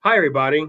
Hi, 0.00 0.16
everybody. 0.16 0.64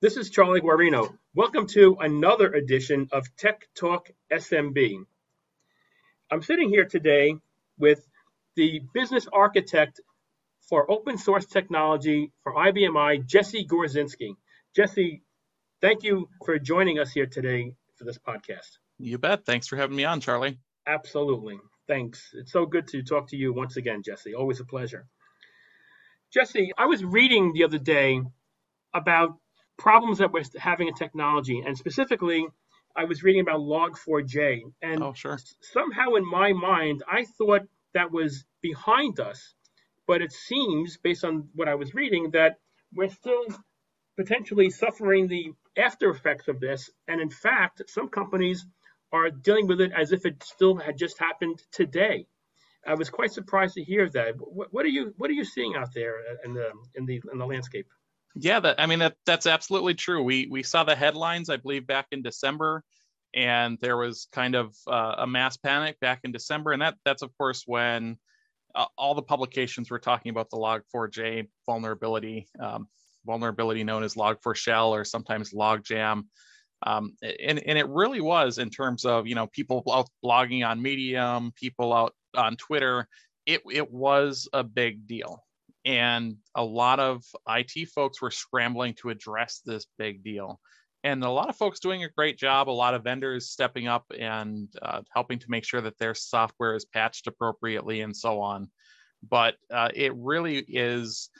This 0.00 0.16
is 0.16 0.30
Charlie 0.30 0.62
Guarino. 0.62 1.14
Welcome 1.34 1.66
to 1.68 1.98
another 2.00 2.50
edition 2.50 3.10
of 3.12 3.26
Tech 3.36 3.68
Talk 3.74 4.10
SMB. 4.32 5.04
I'm 6.30 6.42
sitting 6.42 6.70
here 6.70 6.86
today 6.86 7.36
with 7.78 8.02
the 8.56 8.80
business 8.94 9.28
architect 9.30 10.00
for 10.70 10.90
open 10.90 11.18
source 11.18 11.44
technology 11.44 12.32
for 12.42 12.54
IBM 12.54 12.98
i, 12.98 13.18
Jesse 13.18 13.66
Gorzinski. 13.66 14.36
Jesse, 14.74 15.20
thank 15.82 16.02
you 16.02 16.30
for 16.46 16.58
joining 16.58 16.98
us 16.98 17.12
here 17.12 17.26
today 17.26 17.74
for 17.96 18.04
this 18.04 18.16
podcast. 18.16 18.78
You 18.98 19.18
bet. 19.18 19.44
Thanks 19.44 19.66
for 19.66 19.76
having 19.76 19.96
me 19.96 20.04
on, 20.04 20.22
Charlie. 20.22 20.58
Absolutely. 20.86 21.58
Thanks. 21.86 22.30
It's 22.32 22.52
so 22.52 22.64
good 22.64 22.88
to 22.88 23.02
talk 23.02 23.28
to 23.28 23.36
you 23.36 23.52
once 23.52 23.76
again, 23.76 24.02
Jesse. 24.02 24.34
Always 24.34 24.60
a 24.60 24.64
pleasure. 24.64 25.06
Jesse, 26.32 26.72
I 26.78 26.86
was 26.86 27.04
reading 27.04 27.52
the 27.52 27.64
other 27.64 27.78
day 27.78 28.22
about 28.94 29.36
problems 29.78 30.18
that 30.18 30.32
we're 30.32 30.44
having 30.58 30.88
in 30.88 30.94
technology, 30.94 31.60
and 31.60 31.76
specifically, 31.76 32.46
I 32.96 33.04
was 33.04 33.22
reading 33.22 33.42
about 33.42 33.60
Log4j. 33.60 34.62
And 34.80 35.02
oh, 35.02 35.12
sure. 35.12 35.38
somehow 35.60 36.14
in 36.14 36.26
my 36.26 36.54
mind, 36.54 37.02
I 37.10 37.24
thought 37.24 37.62
that 37.92 38.10
was 38.10 38.44
behind 38.62 39.20
us. 39.20 39.54
But 40.06 40.22
it 40.22 40.32
seems, 40.32 40.96
based 40.96 41.24
on 41.24 41.48
what 41.54 41.68
I 41.68 41.74
was 41.74 41.94
reading, 41.94 42.30
that 42.32 42.58
we're 42.94 43.08
still 43.08 43.44
potentially 44.16 44.70
suffering 44.70 45.28
the 45.28 45.52
after 45.76 46.10
effects 46.10 46.48
of 46.48 46.60
this. 46.60 46.90
And 47.08 47.20
in 47.20 47.30
fact, 47.30 47.82
some 47.88 48.08
companies 48.08 48.66
are 49.12 49.30
dealing 49.30 49.66
with 49.66 49.80
it 49.80 49.92
as 49.92 50.12
if 50.12 50.24
it 50.24 50.42
still 50.42 50.76
had 50.76 50.96
just 50.96 51.18
happened 51.18 51.62
today. 51.72 52.26
I 52.86 52.94
was 52.94 53.10
quite 53.10 53.32
surprised 53.32 53.74
to 53.74 53.84
hear 53.84 54.08
that. 54.10 54.34
What, 54.38 54.72
what 54.72 54.84
are 54.84 54.88
you 54.88 55.14
What 55.16 55.30
are 55.30 55.34
you 55.34 55.44
seeing 55.44 55.76
out 55.76 55.92
there 55.94 56.16
in 56.44 56.54
the 56.54 56.70
in 56.94 57.06
the 57.06 57.22
in 57.32 57.38
the 57.38 57.46
landscape? 57.46 57.86
Yeah, 58.34 58.60
that 58.60 58.80
I 58.80 58.86
mean 58.86 59.00
that 59.00 59.16
that's 59.26 59.46
absolutely 59.46 59.94
true. 59.94 60.22
We 60.22 60.48
we 60.50 60.62
saw 60.62 60.84
the 60.84 60.96
headlines, 60.96 61.50
I 61.50 61.56
believe, 61.56 61.86
back 61.86 62.06
in 62.12 62.22
December, 62.22 62.82
and 63.34 63.78
there 63.80 63.96
was 63.96 64.28
kind 64.32 64.54
of 64.54 64.74
uh, 64.86 65.16
a 65.18 65.26
mass 65.26 65.56
panic 65.56 66.00
back 66.00 66.20
in 66.24 66.32
December, 66.32 66.72
and 66.72 66.82
that 66.82 66.96
that's 67.04 67.22
of 67.22 67.36
course 67.36 67.64
when 67.66 68.16
uh, 68.74 68.86
all 68.96 69.14
the 69.14 69.22
publications 69.22 69.90
were 69.90 69.98
talking 69.98 70.30
about 70.30 70.50
the 70.50 70.56
Log4j 70.56 71.48
vulnerability, 71.66 72.48
um, 72.58 72.88
vulnerability 73.26 73.84
known 73.84 74.02
as 74.02 74.14
Log4Shell 74.14 74.88
or 74.88 75.04
sometimes 75.04 75.52
Logjam. 75.52 76.24
Um, 76.84 77.14
and, 77.22 77.62
and 77.64 77.78
it 77.78 77.88
really 77.88 78.20
was 78.20 78.58
in 78.58 78.70
terms 78.70 79.04
of 79.04 79.26
you 79.26 79.34
know 79.34 79.46
people 79.46 79.84
out 79.92 80.08
blogging 80.24 80.66
on 80.66 80.82
medium 80.82 81.52
people 81.54 81.92
out 81.92 82.14
on 82.34 82.56
twitter 82.56 83.08
it, 83.46 83.62
it 83.70 83.90
was 83.90 84.48
a 84.52 84.64
big 84.64 85.06
deal. 85.06 85.44
And 85.84 86.36
a 86.54 86.64
lot 86.64 87.00
of 87.00 87.24
it 87.46 87.86
folks 87.86 88.22
were 88.22 88.30
scrambling 88.30 88.94
to 88.94 89.10
address 89.10 89.60
this 89.64 89.86
big 89.98 90.22
deal. 90.22 90.60
And 91.04 91.24
a 91.24 91.30
lot 91.30 91.48
of 91.48 91.56
folks 91.56 91.80
doing 91.80 92.04
a 92.04 92.10
great 92.10 92.38
job 92.38 92.68
a 92.68 92.70
lot 92.70 92.94
of 92.94 93.02
vendors 93.02 93.50
stepping 93.50 93.88
up 93.88 94.04
and 94.16 94.68
uh, 94.80 95.02
helping 95.12 95.40
to 95.40 95.50
make 95.50 95.64
sure 95.64 95.80
that 95.80 95.98
their 95.98 96.14
software 96.14 96.76
is 96.76 96.84
patched 96.84 97.26
appropriately 97.26 98.02
and 98.02 98.16
so 98.16 98.40
on. 98.40 98.70
But 99.28 99.56
uh, 99.72 99.88
it 99.92 100.14
really 100.14 100.58
is 100.58 101.30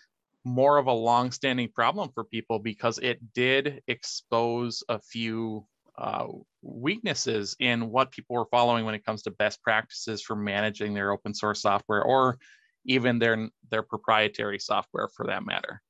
more 0.45 0.79
of 0.79 0.89
a 0.89 0.93
long-standing 0.93 1.69
problem 1.69 2.11
for 2.13 2.25
people 2.25 2.59
because 2.59 2.99
it 2.99 3.33
did 3.33 3.81
expose 3.87 4.83
a 4.89 4.99
few 4.99 5.65
uh, 6.03 6.27
weaknesses 6.61 7.57
in 7.61 7.89
what 7.89 8.11
people 8.11 8.37
were 8.37 8.49
following 8.51 8.85
when 8.85 8.95
it 8.95 9.05
comes 9.05 9.23
to 9.23 9.31
best 9.31 9.63
practices 9.63 10.21
for 10.21 10.37
managing 10.37 10.93
their 10.93 11.13
open 11.13 11.33
source 11.33 11.63
software 11.63 12.03
or 12.03 12.39
even 12.85 13.19
their 13.19 13.49
their 13.71 13.83
proprietary 13.83 14.59
software 14.59 15.09
for 15.17 15.27
that 15.27 15.47
matter 15.47 15.81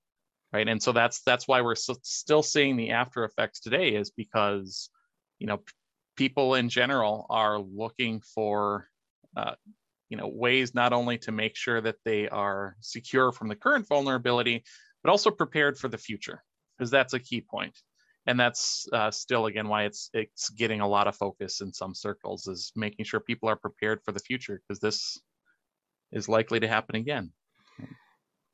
right? 0.53 0.69
And 0.69 0.83
so 0.83 0.93
that's 0.93 1.23
that's 1.23 1.49
why 1.49 1.63
we're 1.63 1.75
still 1.75 2.43
seeing 2.43 2.77
the 2.77 2.91
after 2.91 3.25
effects 3.25 3.61
today 3.61 3.91
is 3.91 4.11
because 4.11 4.91
you 5.39 5.47
know 5.47 5.61
people 6.17 6.55
in 6.55 6.69
general 6.69 7.27
are 7.31 7.59
looking 7.59 8.21
for 8.21 8.87
uh, 9.37 9.55
you 10.09 10.17
know 10.17 10.29
ways 10.29 10.75
not 10.75 10.93
only 10.93 11.19
to 11.19 11.33
make 11.33 11.57
sure 11.57 11.81
that 11.81 11.97
they 12.05 12.29
are 12.29 12.77
secure 12.81 13.33
from 13.33 13.49
the 13.49 13.57
current 13.57 13.89
vulnerability 13.89 14.63
but 15.03 15.11
also 15.11 15.31
prepared 15.31 15.79
for 15.79 15.89
the 15.89 15.99
future 15.99 16.45
because 16.77 16.91
that's 16.91 17.15
a 17.15 17.19
key 17.19 17.41
point 17.41 17.77
and 18.27 18.39
that's 18.39 18.87
uh, 18.93 19.11
still 19.11 19.47
again 19.47 19.69
why 19.69 19.85
it's 19.85 20.11
it's 20.13 20.51
getting 20.51 20.81
a 20.81 20.89
lot 20.89 21.09
of 21.09 21.17
focus 21.17 21.61
in 21.61 21.73
some 21.73 21.95
circles 21.95 22.47
is 22.47 22.73
making 22.77 23.05
sure 23.05 23.21
people 23.21 23.49
are 23.49 23.57
prepared 23.57 24.01
for 24.05 24.13
the 24.13 24.21
future 24.21 24.61
because 24.61 24.81
this 24.81 25.21
is 26.13 26.29
likely 26.29 26.61
to 26.61 26.69
happen 26.69 26.97
again 26.97 27.31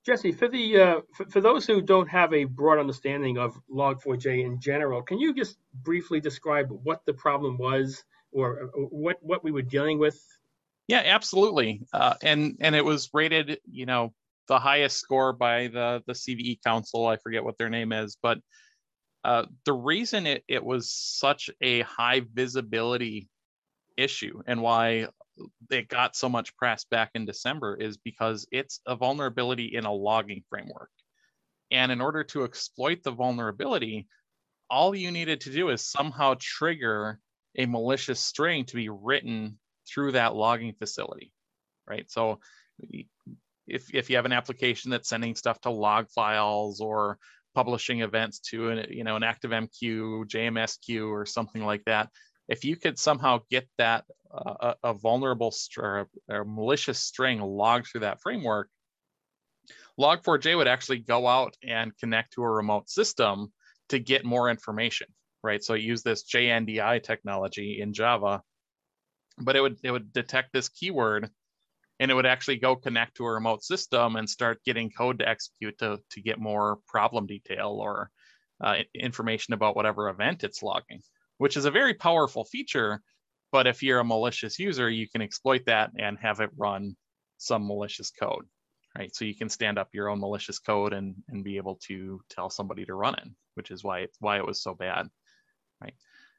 jesse 0.07 0.33
for 0.33 0.49
the 0.49 0.79
uh, 0.79 1.01
for, 1.15 1.27
for, 1.27 1.41
those 1.41 1.67
who 1.67 1.83
don't 1.83 2.09
have 2.09 2.33
a 2.33 2.45
broad 2.45 2.79
understanding 2.79 3.39
of 3.39 3.59
log4j 3.71 4.45
in 4.45 4.61
general 4.61 5.03
can 5.03 5.19
you 5.19 5.35
just 5.35 5.59
briefly 5.83 6.21
describe 6.21 6.69
what 6.71 7.05
the 7.07 7.15
problem 7.15 7.59
was 7.59 8.05
or, 8.33 8.71
or 8.75 8.85
what 8.87 9.17
what 9.21 9.45
we 9.45 9.51
were 9.51 9.63
dealing 9.63 9.99
with 9.99 10.23
yeah, 10.89 11.03
absolutely. 11.05 11.83
Uh, 11.93 12.15
and 12.23 12.57
and 12.61 12.75
it 12.75 12.85
was 12.85 13.11
rated, 13.13 13.61
you 13.71 13.85
know, 13.85 14.15
the 14.49 14.59
highest 14.59 14.97
score 14.99 15.35
by 15.35 15.69
the 15.69 16.03
the 16.07 16.15
CVE 16.15 16.63
Council. 16.65 17.07
I 17.07 17.19
forget 17.19 17.45
what 17.45 17.59
their 17.59 17.69
name 17.69 17.93
is, 17.93 18.17
but 18.21 18.39
uh, 19.29 19.45
the 19.67 19.75
reason 19.75 20.27
it, 20.27 20.43
it 20.49 20.65
was 20.65 20.91
such 20.91 21.51
a 21.61 21.83
high 21.83 22.23
visibility 22.33 23.29
issue 23.95 24.41
and 24.47 24.63
why 24.63 25.07
it 25.71 25.87
got 25.89 26.17
so 26.17 26.31
much 26.31 26.57
press 26.57 26.87
back 26.91 27.11
in 27.15 27.27
December 27.27 27.77
is 27.77 27.99
because 27.99 28.47
it's 28.51 28.81
a 28.87 28.97
vulnerability 28.97 29.77
in 29.77 29.85
a 29.85 29.93
logging 29.93 30.43
framework. 30.49 30.89
And 31.71 31.93
in 31.93 32.01
order 32.01 32.25
to 32.25 32.45
exploit 32.45 33.03
the 33.03 33.11
vulnerability, 33.11 34.09
all 34.71 34.95
you 34.95 35.11
needed 35.11 35.43
to 35.43 35.53
do 35.53 35.69
is 35.69 35.85
somehow 35.85 36.37
trigger 36.41 37.21
a 37.55 37.67
malicious 37.67 38.21
string 38.21 38.65
to 38.65 38.77
be 38.77 38.89
written 38.89 39.59
through 39.87 40.13
that 40.13 40.37
logging 40.37 40.73
facility, 40.73 41.35
right? 41.87 42.11
So 42.11 42.41
if, 43.67 43.95
if 43.95 44.09
you 44.09 44.17
have 44.17 44.25
an 44.25 44.33
application 44.33 44.91
that's 44.91 45.11
sending 45.11 45.35
stuff 45.35 45.61
to 45.61 45.71
log 45.71 46.09
files 46.09 46.81
or 46.81 47.19
publishing 47.59 48.03
events 48.03 48.39
to 48.39 48.71
an, 48.71 48.87
you 48.89 49.03
know, 49.03 49.17
an 49.17 49.23
ActiveMQ, 49.23 50.27
JMSQ, 50.27 51.11
or 51.11 51.27
something 51.27 51.65
like 51.65 51.85
that, 51.87 52.09
if 52.49 52.65
you 52.65 52.77
could 52.77 52.97
somehow 53.01 53.41
get 53.51 53.69
that 53.79 54.05
uh, 54.33 54.75
a, 54.85 54.95
vulnerable 54.95 55.53
or 55.77 56.07
a, 56.29 56.37
a 56.37 56.45
malicious 56.45 57.01
string 57.01 57.41
logged 57.41 57.89
through 57.89 58.03
that 58.03 58.21
framework, 58.21 58.69
Log4j 59.99 60.57
would 60.57 60.69
actually 60.69 61.01
go 61.01 61.27
out 61.27 61.57
and 61.67 61.91
connect 61.99 62.35
to 62.35 62.45
a 62.45 62.49
remote 62.49 62.89
system 62.89 63.53
to 63.89 63.99
get 63.99 64.25
more 64.25 64.49
information, 64.49 65.09
right? 65.43 65.65
So 65.65 65.75
use 65.75 66.05
this 66.05 66.23
JNDI 66.33 67.03
technology 67.03 67.81
in 67.81 67.93
Java 67.93 68.41
but 69.41 69.57
it 69.57 69.61
would 69.61 69.79
it 69.83 69.91
would 69.91 70.13
detect 70.13 70.53
this 70.53 70.69
keyword 70.69 71.31
and 72.01 72.11
it 72.11 72.15
would 72.15 72.27
actually 72.27 72.57
go 72.59 72.77
connect 72.77 73.17
to 73.17 73.25
a 73.25 73.33
remote 73.33 73.63
system 73.63 74.17
and 74.17 74.29
start 74.29 74.63
getting 74.65 74.91
code 74.91 75.19
to 75.19 75.29
execute 75.29 75.79
to, 75.79 75.99
to 76.11 76.21
get 76.21 76.39
more 76.39 76.79
problem 76.87 77.27
detail 77.27 77.79
or 77.81 78.11
uh, 78.63 78.77
information 78.95 79.55
about 79.55 79.77
whatever 79.77 80.09
event 80.09 80.45
it's 80.45 80.63
logging, 80.63 81.01
which 81.39 81.57
is 81.57 81.65
a 81.65 81.71
very 81.71 81.95
powerful 81.95 82.45
feature. 82.45 83.01
But 83.51 83.67
if 83.67 83.83
you're 83.83 84.01
a 84.01 84.05
malicious 84.05 84.59
user, 84.59 84.91
you 84.91 85.09
can 85.09 85.23
exploit 85.23 85.65
that 85.67 85.91
and 85.99 86.19
have 86.19 86.41
it 86.41 86.51
run 86.57 86.97
some 87.39 87.67
malicious 87.67 88.11
code, 88.11 88.45
right? 88.97 89.15
So 89.15 89.25
you 89.25 89.35
can 89.35 89.49
stand 89.49 89.79
up 89.79 89.89
your 89.93 90.09
own 90.09 90.21
malicious 90.21 90.59
code 90.59 90.93
and, 90.93 91.15
and 91.29 91.45
be 91.45 91.57
able 91.57 91.77
to 91.87 92.21
tell 92.29 92.51
somebody 92.51 92.85
to 92.85 92.95
run 92.95 93.15
it, 93.15 93.29
which 93.55 93.71
is 93.71 93.83
why 93.83 94.01
it's 94.01 94.19
why 94.21 94.37
it 94.39 94.47
was 94.47 94.63
so 94.63 94.75
bad, 94.75 95.09
right? 95.81 95.95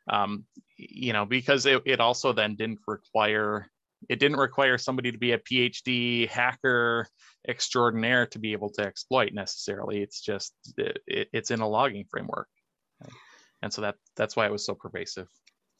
um, 0.09 0.45
you 0.77 1.13
know, 1.13 1.25
because 1.25 1.65
it, 1.65 1.83
it 1.85 1.99
also 1.99 2.33
then 2.33 2.55
didn't 2.55 2.79
require 2.87 3.69
it 4.07 4.19
didn't 4.19 4.37
require 4.37 4.77
somebody 4.77 5.11
to 5.11 5.17
be 5.17 5.33
a 5.33 5.39
PhD 5.39 6.29
hacker 6.29 7.07
extraordinaire 7.47 8.27
to 8.27 8.39
be 8.39 8.53
able 8.53 8.69
to 8.71 8.81
exploit 8.81 9.33
necessarily. 9.33 10.01
It's 10.01 10.21
just 10.21 10.53
it, 10.77 11.29
it's 11.33 11.51
in 11.51 11.59
a 11.59 11.67
logging 11.67 12.05
framework, 12.09 12.47
and 13.61 13.73
so 13.73 13.81
that 13.81 13.95
that's 14.15 14.35
why 14.35 14.45
it 14.45 14.51
was 14.51 14.65
so 14.65 14.75
pervasive. 14.75 15.27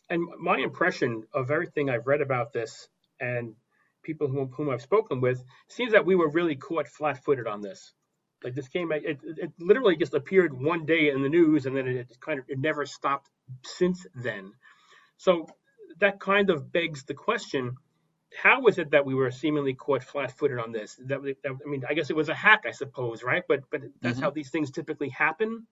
And 0.10 0.28
my 0.40 0.58
impression 0.58 1.24
of 1.34 1.52
everything 1.52 1.90
I've 1.90 2.08
read 2.08 2.22
about 2.22 2.52
this 2.52 2.90
and 3.20 3.54
people 4.02 4.28
whom, 4.28 4.50
whom 4.50 4.70
I've 4.70 4.82
spoken 4.82 5.22
with 5.22 5.44
seems 5.68 5.92
that 5.92 6.06
we 6.06 6.16
were 6.16 6.30
really 6.30 6.56
caught 6.56 6.88
flat-footed 6.88 7.46
on 7.48 7.62
this. 7.62 7.94
Like 8.44 8.56
this 8.56 8.70
came, 8.70 8.92
it, 8.92 9.20
it 9.24 9.52
literally 9.60 9.98
just 9.98 10.14
appeared 10.14 10.54
one 10.54 10.86
day 10.86 11.10
in 11.10 11.22
the 11.22 11.30
news, 11.30 11.66
and 11.66 11.76
then 11.76 11.88
it 11.88 12.18
kind 12.22 12.40
of 12.40 12.46
it 12.48 12.58
never 12.58 12.86
stopped 12.86 13.30
since 13.66 14.06
then. 14.16 14.54
So 15.18 15.48
that 16.00 16.20
kind 16.20 16.50
of 16.50 16.72
begs 16.72 17.04
the 17.04 17.14
question: 17.14 17.76
How 18.36 18.62
was 18.62 18.78
it 18.78 18.92
that 18.92 19.06
we 19.06 19.16
were 19.16 19.32
seemingly 19.32 19.74
caught 19.74 20.04
flat-footed 20.04 20.60
on 20.60 20.72
this? 20.72 21.00
That, 21.06 21.22
that 21.24 21.36
I 21.46 21.70
mean, 21.70 21.84
I 21.90 21.94
guess 21.94 22.10
it 22.10 22.16
was 22.16 22.30
a 22.30 22.36
hack, 22.36 22.64
I 22.68 22.72
suppose, 22.72 23.24
right? 23.24 23.44
But 23.48 23.64
but 23.72 23.82
that's 24.02 24.16
mm-hmm. 24.16 24.24
how 24.24 24.30
these 24.30 24.50
things 24.50 24.72
typically 24.72 25.10
happen. 25.10 25.66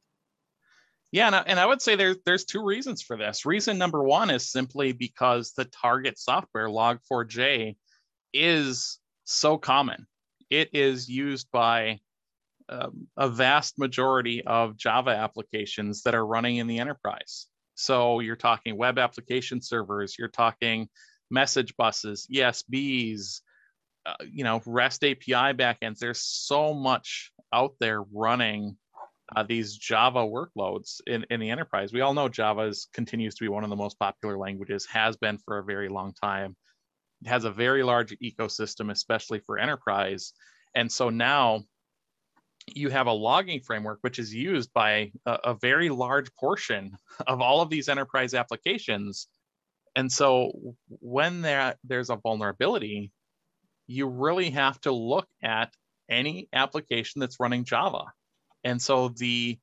Yeah, 1.12 1.28
and 1.28 1.36
I, 1.36 1.44
and 1.48 1.60
I 1.60 1.66
would 1.66 1.82
say 1.82 1.96
there's 1.96 2.18
there's 2.26 2.46
two 2.46 2.64
reasons 2.64 3.02
for 3.02 3.16
this. 3.16 3.46
Reason 3.46 3.78
number 3.78 4.04
one 4.04 4.30
is 4.30 4.52
simply 4.52 4.92
because 4.92 5.54
the 5.54 5.66
target 5.66 6.18
software 6.18 6.68
Log4j 6.68 7.78
is 8.34 9.00
so 9.24 9.58
common. 9.58 10.08
It 10.50 10.70
is 10.74 11.08
used 11.08 11.48
by 11.52 12.00
um, 12.70 13.08
a 13.16 13.30
vast 13.30 13.80
majority 13.80 14.44
of 14.46 14.78
Java 14.78 15.12
applications 15.12 16.04
that 16.04 16.16
are 16.16 16.26
running 16.26 16.58
in 16.58 16.68
the 16.68 16.80
enterprise. 16.80 17.48
So 17.76 18.20
you're 18.20 18.36
talking 18.36 18.76
web 18.76 18.98
application 18.98 19.62
servers, 19.62 20.18
you're 20.18 20.28
talking 20.28 20.90
message 21.30 21.76
buses, 21.78 22.28
ESBs, 22.34 23.42
uh, 24.06 24.14
you 24.30 24.44
know, 24.44 24.62
REST 24.66 25.04
API 25.04 25.54
backends. 25.54 26.00
There's 26.00 26.22
so 26.22 26.74
much 26.74 27.32
out 27.54 27.74
there 27.80 28.02
running 28.02 28.78
uh, 29.36 29.44
these 29.44 29.76
Java 29.78 30.20
workloads 30.20 31.02
in, 31.06 31.26
in 31.30 31.40
the 31.40 31.50
enterprise. 31.50 31.92
We 31.92 32.02
all 32.02 32.14
know 32.14 32.30
Java 32.30 32.62
is, 32.62 32.88
continues 32.94 33.36
to 33.36 33.44
be 33.44 33.50
one 33.50 33.64
of 33.64 33.70
the 33.70 33.76
most 33.76 34.00
popular 34.00 34.38
languages, 34.38 34.86
has 34.86 35.18
been 35.18 35.38
for 35.38 35.58
a 35.58 35.64
very 35.64 35.90
long 35.90 36.14
time. 36.14 36.56
It 37.24 37.28
has 37.28 37.44
a 37.44 37.52
very 37.52 37.84
large 37.84 38.16
ecosystem, 38.24 38.92
especially 38.92 39.40
for 39.40 39.58
enterprise. 39.58 40.34
And 40.76 40.92
so 40.92 41.10
now 41.10 41.64
you 42.74 42.90
have 42.90 43.08
a 43.08 43.12
logging 43.12 43.62
framework 43.62 44.00
which 44.02 44.20
is 44.20 44.34
used 44.34 44.72
by 44.74 45.12
a, 45.26 45.40
a 45.46 45.54
very 45.56 45.90
large 45.90 46.34
portion 46.36 46.98
of 47.28 47.42
all 47.42 47.62
of 47.62 47.70
these 47.70 47.90
enterprise 47.90 48.34
applications. 48.34 49.28
And 49.98 50.12
so 50.12 50.52
when 50.88 51.42
there, 51.42 51.74
there's 51.84 52.12
a 52.12 52.18
vulnerability, 52.18 53.12
you 53.88 54.08
really 54.08 54.52
have 54.52 54.80
to 54.82 54.92
look 54.92 55.28
at 55.42 55.74
any 56.08 56.48
application 56.54 57.20
that's 57.20 57.40
running 57.40 57.66
Java. 57.66 58.06
And 58.64 58.80
so 58.80 59.10
the 59.10 59.58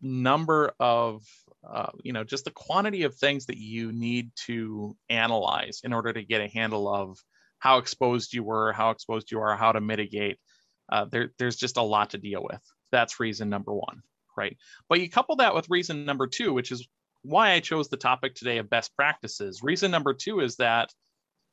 number 0.00 0.72
of, 0.80 1.22
uh, 1.68 1.90
you 2.02 2.14
know, 2.14 2.24
just 2.24 2.46
the 2.46 2.52
quantity 2.52 3.02
of 3.02 3.14
things 3.14 3.46
that 3.46 3.58
you 3.58 3.92
need 3.92 4.30
to 4.46 4.96
analyze 5.10 5.82
in 5.84 5.92
order 5.92 6.10
to 6.10 6.24
get 6.24 6.40
a 6.40 6.48
handle 6.48 6.88
of 6.88 7.18
how 7.58 7.76
exposed 7.76 8.32
you 8.32 8.44
were, 8.44 8.72
how 8.72 8.88
exposed 8.90 9.30
you 9.30 9.40
are, 9.40 9.58
how 9.58 9.72
to 9.72 9.80
mitigate, 9.82 10.38
uh, 10.90 11.04
there, 11.04 11.32
there's 11.38 11.56
just 11.56 11.76
a 11.76 11.82
lot 11.82 12.10
to 12.10 12.18
deal 12.18 12.42
with. 12.42 12.62
That's 12.92 13.20
reason 13.20 13.50
number 13.50 13.74
one, 13.74 14.00
right? 14.38 14.56
But 14.88 15.00
you 15.00 15.10
couple 15.10 15.36
that 15.36 15.54
with 15.54 15.68
reason 15.68 16.06
number 16.06 16.26
two, 16.26 16.54
which 16.54 16.72
is 16.72 16.88
why 17.26 17.52
I 17.52 17.60
chose 17.60 17.88
the 17.88 17.96
topic 17.96 18.34
today 18.34 18.58
of 18.58 18.70
best 18.70 18.94
practices. 18.94 19.62
Reason 19.62 19.90
number 19.90 20.14
two 20.14 20.40
is 20.40 20.56
that 20.56 20.90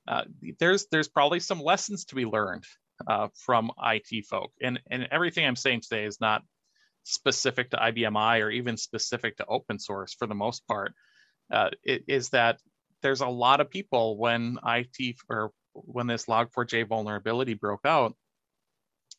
uh, 0.08 0.24
there's 0.60 0.88
there's 0.92 1.08
probably 1.08 1.40
some 1.40 1.62
lessons 1.62 2.06
to 2.06 2.16
be 2.16 2.26
learned 2.26 2.66
uh, 3.08 3.30
from 3.36 3.72
IT 3.82 4.26
folk, 4.26 4.52
and 4.62 4.80
and 4.90 5.08
everything 5.12 5.46
I'm 5.46 5.56
saying 5.56 5.82
today 5.82 6.06
is 6.06 6.20
not 6.20 6.44
specific 7.04 7.72
to 7.72 7.78
IBM 7.78 8.18
i 8.18 8.40
or 8.40 8.50
even 8.50 8.78
specific 8.78 9.38
to 9.38 9.46
open 9.46 9.80
source 9.80 10.14
for 10.14 10.28
the 10.28 10.36
most 10.36 10.66
part. 10.68 10.94
Uh, 11.52 11.70
it, 11.84 12.04
is 12.08 12.30
that 12.30 12.60
there's 13.02 13.22
a 13.22 13.28
lot 13.28 13.60
of 13.60 13.70
people 13.70 14.18
when 14.18 14.58
IT 14.66 15.18
or 15.30 15.52
when 15.74 16.08
this 16.08 16.26
Log4j 16.26 16.88
vulnerability 16.88 17.54
broke 17.54 17.86
out, 17.86 18.16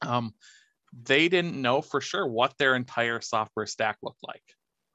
um, 0.03 0.35
they 1.03 1.29
didn't 1.29 1.61
know 1.61 1.83
for 1.83 2.00
sure 2.00 2.27
what 2.27 2.57
their 2.59 2.75
entire 2.75 3.21
software 3.21 3.67
stack 3.67 3.99
looked 4.03 4.23
like, 4.23 4.43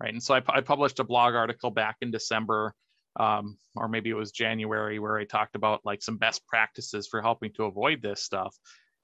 right? 0.02 0.14
And 0.14 0.24
so 0.24 0.36
I, 0.36 0.42
I 0.48 0.62
published 0.62 1.00
a 1.00 1.04
blog 1.04 1.36
article 1.36 1.72
back 1.72 1.98
in 2.02 2.12
December, 2.12 2.74
um, 3.20 3.58
or 3.76 3.88
maybe 3.88 4.10
it 4.10 4.16
was 4.16 4.32
January, 4.32 5.00
where 5.00 5.18
I 5.18 5.26
talked 5.26 5.56
about 5.56 5.82
like 5.86 6.02
some 6.02 6.18
best 6.18 6.46
practices 6.48 7.08
for 7.08 7.22
helping 7.22 7.52
to 7.54 7.66
avoid 7.66 8.02
this 8.02 8.24
stuff. 8.24 8.56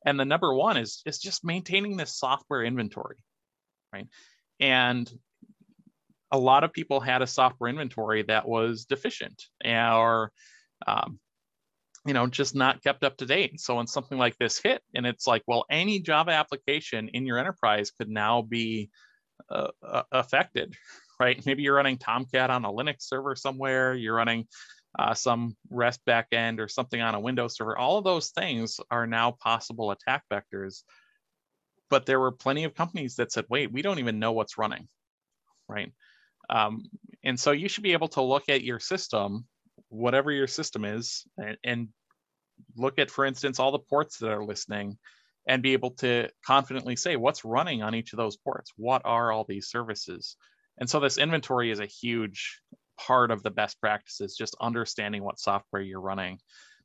And 0.05 0.19
the 0.19 0.25
number 0.25 0.53
one 0.53 0.77
is 0.77 1.01
is 1.05 1.17
just 1.17 1.43
maintaining 1.43 1.97
this 1.97 2.17
software 2.17 2.63
inventory, 2.63 3.17
right? 3.91 4.07
And 4.59 5.11
a 6.31 6.37
lot 6.37 6.63
of 6.63 6.73
people 6.73 6.99
had 6.99 7.21
a 7.21 7.27
software 7.27 7.69
inventory 7.69 8.23
that 8.23 8.47
was 8.47 8.85
deficient 8.85 9.43
or 9.63 10.31
um, 10.85 11.19
you 12.05 12.13
know 12.13 12.27
just 12.27 12.55
not 12.55 12.83
kept 12.83 13.03
up 13.03 13.17
to 13.17 13.25
date 13.25 13.59
so 13.59 13.75
when 13.75 13.87
something 13.87 14.17
like 14.17 14.37
this 14.37 14.59
hit 14.61 14.81
and 14.93 15.05
it's 15.05 15.27
like 15.27 15.43
well 15.47 15.65
any 15.69 15.99
java 15.99 16.31
application 16.31 17.09
in 17.09 17.25
your 17.25 17.39
enterprise 17.39 17.91
could 17.91 18.09
now 18.09 18.41
be 18.41 18.89
uh, 19.49 19.67
uh, 19.83 20.03
affected 20.11 20.75
right? 21.19 21.45
Maybe 21.45 21.63
you're 21.63 21.75
running 21.75 21.97
tomcat 21.97 22.49
on 22.49 22.65
a 22.65 22.71
linux 22.71 23.03
server 23.03 23.35
somewhere 23.35 23.93
you're 23.93 24.15
running 24.15 24.47
uh, 24.97 25.13
some 25.13 25.55
rest 25.69 26.01
backend 26.07 26.59
or 26.59 26.67
something 26.67 27.01
on 27.01 27.15
a 27.15 27.19
windows 27.19 27.55
server. 27.57 27.77
All 27.77 27.97
of 27.97 28.03
those 28.03 28.29
things 28.29 28.79
are 28.89 29.05
now 29.05 29.31
possible 29.31 29.91
attack 29.91 30.23
vectors 30.31 30.83
but 31.89 32.05
there 32.05 32.19
were 32.19 32.31
plenty 32.31 32.63
of 32.63 32.73
companies 32.73 33.15
that 33.15 33.31
said 33.31 33.45
wait 33.49 33.71
we 33.71 33.81
don't 33.81 33.99
even 33.99 34.19
know 34.19 34.31
what's 34.31 34.57
running 34.57 34.87
right? 35.67 35.91
Um, 36.49 36.85
and 37.23 37.39
so 37.39 37.51
you 37.51 37.67
should 37.67 37.83
be 37.83 37.93
able 37.93 38.09
to 38.09 38.21
look 38.21 38.49
at 38.49 38.63
your 38.63 38.79
system 38.79 39.45
whatever 39.89 40.31
your 40.31 40.47
system 40.47 40.85
is 40.85 41.25
and, 41.37 41.57
and, 41.63 41.87
look 42.77 42.99
at, 42.99 43.11
for 43.11 43.25
instance, 43.25 43.59
all 43.59 43.71
the 43.71 43.79
ports 43.79 44.17
that 44.19 44.31
are 44.31 44.43
listening 44.43 44.97
and 45.47 45.61
be 45.61 45.73
able 45.73 45.91
to 45.91 46.27
confidently 46.45 46.95
say 46.95 47.15
what's 47.15 47.45
running 47.45 47.83
on 47.83 47.95
each 47.95 48.13
of 48.13 48.17
those 48.17 48.37
ports. 48.37 48.71
What 48.77 49.03
are 49.05 49.31
all 49.31 49.45
these 49.47 49.67
services? 49.67 50.37
And 50.77 50.89
so 50.89 50.99
this 50.99 51.17
inventory 51.17 51.71
is 51.71 51.79
a 51.79 51.85
huge 51.85 52.59
part 52.97 53.31
of 53.31 53.43
the 53.43 53.51
best 53.51 53.79
practices, 53.79 54.35
just 54.35 54.55
understanding 54.59 55.23
what 55.23 55.39
software 55.39 55.81
you're 55.81 56.01
running, 56.01 56.39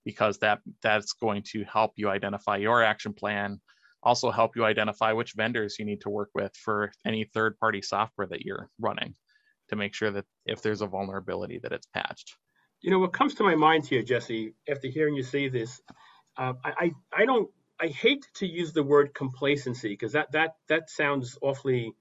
because 0.04 0.38
that 0.38 0.60
that's 0.82 1.14
going 1.14 1.42
to 1.52 1.64
help 1.64 1.92
you 1.96 2.08
identify 2.08 2.56
your 2.56 2.82
action 2.82 3.12
plan, 3.12 3.60
also 4.02 4.30
help 4.30 4.56
you 4.56 4.64
identify 4.64 5.12
which 5.12 5.34
vendors 5.36 5.76
you 5.78 5.84
need 5.84 6.00
to 6.02 6.10
work 6.10 6.30
with 6.34 6.54
for 6.56 6.92
any 7.04 7.24
third-party 7.24 7.82
software 7.82 8.26
that 8.26 8.42
you're 8.42 8.68
running 8.78 9.14
to 9.68 9.76
make 9.76 9.94
sure 9.94 10.10
that 10.10 10.24
if 10.46 10.62
there's 10.62 10.82
a 10.82 10.86
vulnerability 10.86 11.58
that 11.62 11.72
it's 11.72 11.86
patched. 11.94 12.36
You 12.80 12.90
know, 12.90 12.98
what 12.98 13.12
comes 13.12 13.34
to 13.34 13.42
my 13.42 13.54
mind 13.54 13.86
here, 13.86 14.02
Jesse, 14.02 14.54
after 14.68 14.88
hearing 14.88 15.14
you 15.14 15.22
say 15.22 15.48
this, 15.48 15.80
uh, 16.38 16.54
I, 16.64 16.92
I 17.12 17.24
don't, 17.24 17.50
I 17.80 17.88
hate 17.88 18.26
to 18.34 18.46
use 18.46 18.72
the 18.72 18.82
word 18.82 19.14
complacency 19.14 19.88
because 19.88 20.12
that 20.12 20.32
that 20.32 20.56
that 20.68 20.90
sounds 20.90 21.38
awfully 21.40 21.94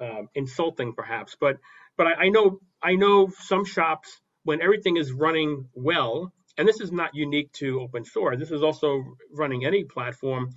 um, 0.00 0.28
insulting, 0.34 0.94
perhaps. 0.94 1.36
But 1.38 1.58
but 1.96 2.06
I, 2.06 2.26
I 2.26 2.28
know 2.28 2.60
I 2.82 2.94
know 2.94 3.30
some 3.38 3.64
shops 3.64 4.20
when 4.44 4.62
everything 4.62 4.96
is 4.96 5.12
running 5.12 5.68
well, 5.74 6.32
and 6.56 6.68
this 6.68 6.80
is 6.80 6.92
not 6.92 7.14
unique 7.14 7.52
to 7.52 7.80
open 7.80 8.04
source. 8.04 8.38
This 8.38 8.50
is 8.50 8.62
also 8.62 9.16
running 9.32 9.64
any 9.64 9.84
platform. 9.84 10.50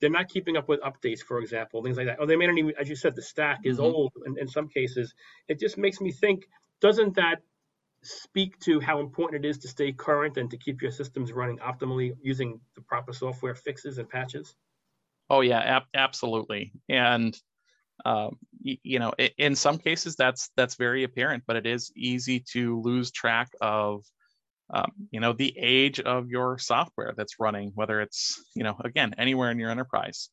They're 0.00 0.10
not 0.10 0.28
keeping 0.28 0.56
up 0.56 0.68
with 0.68 0.80
updates, 0.80 1.20
for 1.20 1.38
example, 1.38 1.82
things 1.82 1.96
like 1.96 2.06
that. 2.06 2.20
Or 2.20 2.26
they 2.26 2.36
may 2.36 2.46
not 2.46 2.58
even, 2.58 2.74
as 2.78 2.88
you 2.88 2.96
said, 2.96 3.16
the 3.16 3.22
stack 3.22 3.60
is 3.64 3.76
mm-hmm. 3.76 3.84
old 3.84 4.12
in, 4.26 4.38
in 4.38 4.48
some 4.48 4.68
cases. 4.68 5.14
It 5.48 5.58
just 5.58 5.78
makes 5.78 6.00
me 6.00 6.12
think, 6.12 6.44
doesn't 6.80 7.14
that 7.14 7.36
speak 8.04 8.58
to 8.60 8.80
how 8.80 9.00
important 9.00 9.44
it 9.44 9.48
is 9.48 9.58
to 9.58 9.68
stay 9.68 9.92
current 9.92 10.36
and 10.36 10.50
to 10.50 10.56
keep 10.56 10.82
your 10.82 10.90
systems 10.90 11.32
running 11.32 11.58
optimally 11.58 12.16
using 12.22 12.60
the 12.74 12.80
proper 12.82 13.12
software 13.12 13.54
fixes 13.54 13.98
and 13.98 14.08
patches? 14.08 14.54
Oh 15.30 15.40
yeah, 15.40 15.60
ab- 15.60 15.88
absolutely. 15.94 16.72
And 16.88 17.36
um, 18.04 18.38
y- 18.64 18.78
you 18.82 18.98
know, 18.98 19.12
in 19.38 19.54
some 19.56 19.78
cases 19.78 20.16
that's 20.16 20.50
that's 20.56 20.74
very 20.74 21.04
apparent, 21.04 21.44
but 21.46 21.56
it 21.56 21.66
is 21.66 21.92
easy 21.96 22.40
to 22.52 22.80
lose 22.80 23.10
track 23.10 23.50
of 23.60 24.04
um, 24.70 24.92
you 25.10 25.20
know 25.20 25.32
the 25.32 25.54
age 25.58 26.00
of 26.00 26.28
your 26.28 26.58
software 26.58 27.14
that's 27.16 27.40
running, 27.40 27.72
whether 27.74 28.00
it's 28.00 28.42
you 28.54 28.64
know 28.64 28.76
again 28.84 29.14
anywhere 29.18 29.50
in 29.50 29.58
your 29.58 29.70
enterprise. 29.70 30.30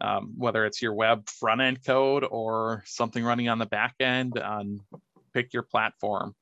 Um, 0.00 0.34
whether 0.36 0.66
it's 0.66 0.82
your 0.82 0.92
web 0.92 1.28
front 1.28 1.60
end 1.60 1.84
code 1.86 2.26
or 2.28 2.82
something 2.84 3.22
running 3.22 3.48
on 3.48 3.60
the 3.60 3.66
back 3.66 3.94
end 4.00 4.36
on 4.36 4.80
pick 5.32 5.52
your 5.52 5.62
platform 5.62 6.34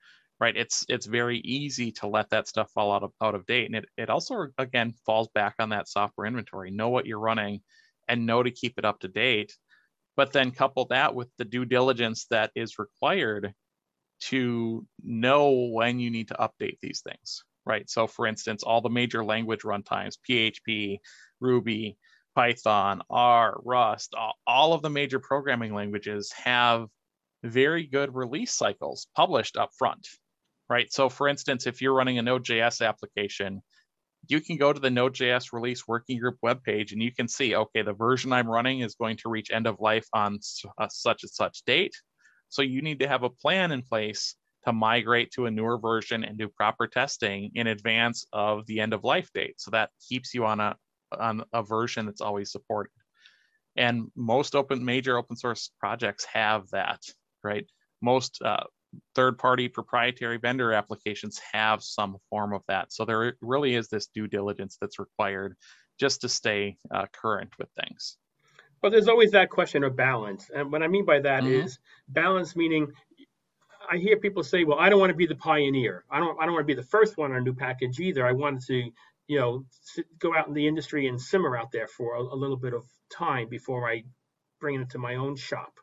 right? 0.43 0.57
It's 0.57 0.85
it's 0.89 1.07
very 1.07 1.39
easy 1.39 1.93
to 1.93 2.09
let 2.09 2.29
that 2.31 2.49
stuff 2.49 2.69
fall 2.73 2.93
out 2.93 3.05
of 3.05 3.13
out 3.23 3.37
of 3.37 3.47
date, 3.47 3.67
and 3.67 3.77
it 3.77 3.85
it 3.97 4.11
also 4.11 4.49
again 4.59 4.93
falls 5.07 5.29
back 5.37 5.55
on 5.61 5.69
that 5.69 5.89
software 5.89 6.27
inventory. 6.27 6.73
Know 6.73 6.89
what 6.89 7.07
you're 7.07 7.21
running, 7.21 7.61
and 8.09 8.27
know 8.27 8.43
to 8.43 8.51
keep 8.51 8.77
it 8.77 8.85
up 8.85 8.99
to 9.01 9.09
date. 9.09 9.57
But 10.17 10.33
then 10.33 10.51
couple 10.51 10.85
that 10.87 11.15
with 11.15 11.29
the 11.39 11.45
due 11.45 11.65
diligence 11.65 12.27
that 12.31 12.51
is 12.57 12.81
required 12.81 13.55
to 14.31 14.85
know 15.05 15.51
when 15.73 16.01
you 16.01 16.11
need 16.11 16.27
to 16.29 16.35
update 16.35 16.79
these 16.83 17.03
things, 17.03 17.45
right? 17.65 17.89
So, 17.89 18.09
for 18.09 18.27
instance, 18.27 18.65
all 18.65 18.81
the 18.81 18.91
major 18.91 19.25
language 19.25 19.63
runtimes, 19.63 20.17
PHP, 20.29 20.99
Ruby, 21.39 21.97
Python, 22.35 23.03
R, 23.09 23.61
Rust, 23.65 24.15
all, 24.47 24.73
of 24.73 24.83
the 24.83 24.91
major 24.91 25.21
programming 25.21 25.73
languages 25.73 26.33
have 26.33 26.89
very 27.45 27.87
good 27.87 28.15
release 28.15 28.53
cycles 28.53 29.07
published 29.15 29.57
up 29.57 29.71
front 29.79 30.09
right? 30.69 30.93
So 30.93 31.09
for 31.09 31.29
instance, 31.29 31.67
if 31.67 31.81
you're 31.81 31.95
running 31.95 32.19
a 32.19 32.23
Node.js 32.23 32.87
application, 32.87 33.63
you 34.29 34.41
can 34.41 34.57
go 34.57 34.73
to 34.73 34.81
the 34.81 34.91
Node.js 34.91 35.53
release 35.53 35.87
working 35.89 36.19
group 36.19 36.37
webpage 36.45 36.93
and 36.93 37.03
you 37.03 37.13
can 37.13 37.29
see, 37.29 37.55
okay, 37.57 37.83
the 37.83 37.93
version 37.93 38.33
I'm 38.33 38.49
running 38.49 38.81
is 38.81 38.95
going 38.95 39.17
to 39.19 39.29
reach 39.29 39.51
end 39.51 39.67
of 39.67 39.81
life 39.81 40.07
on 40.13 40.39
uh, 40.79 40.89
such 40.89 41.23
and 41.25 41.31
such 41.31 41.63
date. 41.67 41.95
So 42.49 42.63
you 42.63 42.83
need 42.83 43.01
to 43.01 43.09
have 43.09 43.25
a 43.25 43.31
plan 43.31 43.73
in 43.73 43.83
place 43.83 44.37
to 44.65 44.73
migrate 44.73 45.33
to 45.33 45.47
a 45.47 45.51
newer 45.51 45.79
version 45.79 46.25
and 46.25 46.39
do 46.39 46.49
proper 46.49 46.87
testing 46.87 47.51
in 47.55 47.67
advance 47.67 48.25
of 48.33 48.65
the 48.67 48.81
end 48.81 48.93
of 48.93 49.03
life 49.03 49.29
date. 49.35 49.55
So 49.59 49.73
that 49.73 49.91
keeps 50.09 50.35
you 50.35 50.47
on 50.47 50.61
a 50.61 50.77
on 51.19 51.45
a 51.53 51.63
version 51.63 52.07
that's 52.07 52.21
always 52.21 52.53
supported. 52.53 52.93
And 53.77 54.11
most 54.15 54.55
open 54.55 54.85
major 54.85 55.17
open 55.17 55.37
source 55.37 55.71
projects 55.79 56.25
have 56.33 56.69
that, 56.71 57.01
right? 57.43 57.67
Most 58.01 58.41
uh, 58.43 58.65
third 59.15 59.39
party 59.39 59.69
proprietary 59.69 60.39
vendor 60.39 60.73
applications 60.73 61.41
have 61.53 61.83
some 61.83 62.17
form 62.31 62.53
of 62.53 62.63
that. 62.69 62.93
So 62.93 63.05
there 63.05 63.37
really 63.41 63.75
is 63.75 63.89
this 63.89 64.07
due 64.07 64.27
diligence 64.27 64.77
that's 64.81 64.99
required 64.99 65.57
just 65.99 66.21
to 66.23 66.29
stay 66.29 66.77
uh, 66.91 67.07
current 67.13 67.51
with 67.59 67.69
things. 67.81 68.17
But 68.81 68.91
there's 68.91 69.09
always 69.09 69.31
that 69.33 69.51
question 69.51 69.85
of 69.85 69.95
balance. 69.95 70.51
And 70.55 70.73
what 70.73 70.83
I 70.83 70.89
mean 70.89 71.05
by 71.05 71.21
that 71.21 71.45
Mhm. 71.45 71.65
is 71.65 71.79
balance 72.09 72.57
meaning 72.57 72.93
I 73.91 73.99
hear 73.99 74.17
people 74.19 74.43
say, 74.43 74.65
well, 74.65 74.79
I 74.79 74.89
don't 74.89 75.01
want 75.01 75.11
to 75.11 75.17
be 75.17 75.27
the 75.27 75.35
pioneer. 75.37 76.05
I 76.11 76.19
don't 76.19 76.41
I 76.41 76.45
don't 76.47 76.55
want 76.55 76.67
to 76.67 76.75
be 76.75 76.81
the 76.81 76.87
first 76.87 77.17
one 77.19 77.33
on 77.33 77.39
a 77.39 77.41
new 77.41 77.55
package 77.55 78.01
either. 78.01 78.27
I 78.27 78.33
wanted 78.33 78.63
to, 78.67 78.91
you 79.27 79.39
know, 79.39 79.65
go 80.19 80.35
out 80.35 80.49
in 80.49 80.55
the 80.55 80.67
industry 80.67 81.09
and 81.09 81.21
simmer 81.21 81.57
out 81.57 81.73
there 81.73 81.89
for 81.89 82.15
a, 82.17 82.21
a 82.21 82.37
little 82.37 82.57
bit 82.57 82.75
of 82.75 82.85
time 83.11 83.49
before 83.49 83.89
I 83.91 84.05
bring 84.61 84.77
it 84.77 84.83
into 84.83 84.99
my 84.99 85.17
own 85.17 85.37
shop. 85.37 85.79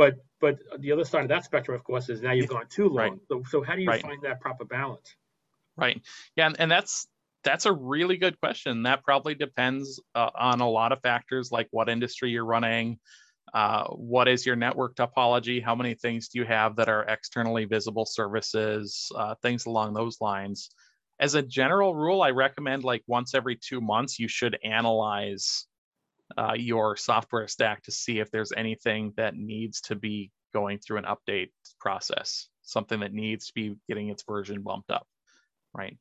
But 0.00 0.14
but 0.40 0.58
the 0.78 0.92
other 0.92 1.04
side 1.04 1.24
of 1.24 1.28
that 1.28 1.44
spectrum, 1.44 1.76
of 1.76 1.84
course, 1.84 2.08
is 2.08 2.22
now 2.22 2.32
you've 2.32 2.48
gone 2.48 2.66
too 2.70 2.88
long. 2.88 2.96
Right. 2.96 3.18
So, 3.28 3.42
so 3.50 3.62
how 3.62 3.74
do 3.76 3.82
you 3.82 3.88
Right. 3.88 4.00
find 4.00 4.22
that 4.22 4.40
proper 4.40 4.64
balance? 4.64 5.14
Right. 5.76 6.00
Yeah, 6.36 6.46
and, 6.46 6.56
and 6.58 6.70
that's 6.70 7.06
that's 7.44 7.66
a 7.66 7.72
really 7.72 8.16
good 8.16 8.40
question. 8.40 8.84
That 8.84 9.04
probably 9.04 9.34
depends 9.34 10.00
uh, 10.14 10.30
on 10.34 10.62
a 10.62 10.70
lot 10.70 10.92
of 10.92 11.02
factors, 11.02 11.52
like 11.52 11.68
what 11.70 11.90
industry 11.90 12.30
you're 12.30 12.46
running, 12.46 12.98
uh, 13.52 13.88
what 13.88 14.26
is 14.26 14.46
your 14.46 14.56
network 14.56 14.96
topology, 14.96 15.62
how 15.62 15.74
many 15.74 15.94
things 15.94 16.28
do 16.28 16.38
you 16.38 16.46
have 16.46 16.76
that 16.76 16.88
are 16.88 17.04
externally 17.04 17.66
visible 17.66 18.06
services, 18.06 19.12
uh, 19.14 19.34
things 19.42 19.66
along 19.66 19.92
those 19.92 20.18
lines. 20.22 20.70
As 21.18 21.34
a 21.34 21.42
general 21.42 21.94
rule, 21.94 22.22
I 22.22 22.30
recommend 22.30 22.84
like 22.84 23.02
once 23.06 23.34
every 23.34 23.56
two 23.56 23.82
months, 23.82 24.18
you 24.18 24.28
should 24.28 24.58
analyze 24.64 25.66
uh, 26.36 26.54
your 26.54 26.96
software 26.96 27.48
stack 27.48 27.82
to 27.84 27.92
see 27.92 28.18
if 28.18 28.30
there's 28.30 28.52
anything 28.56 29.12
that 29.16 29.34
needs 29.34 29.80
to 29.82 29.94
be 29.94 30.30
going 30.52 30.78
through 30.78 30.98
an 30.98 31.04
update 31.04 31.50
process, 31.78 32.48
something 32.62 33.00
that 33.00 33.12
needs 33.12 33.46
to 33.46 33.54
be 33.54 33.76
getting 33.88 34.08
its 34.08 34.24
version 34.24 34.62
bumped 34.62 34.90
up, 34.90 35.06
right? 35.74 35.96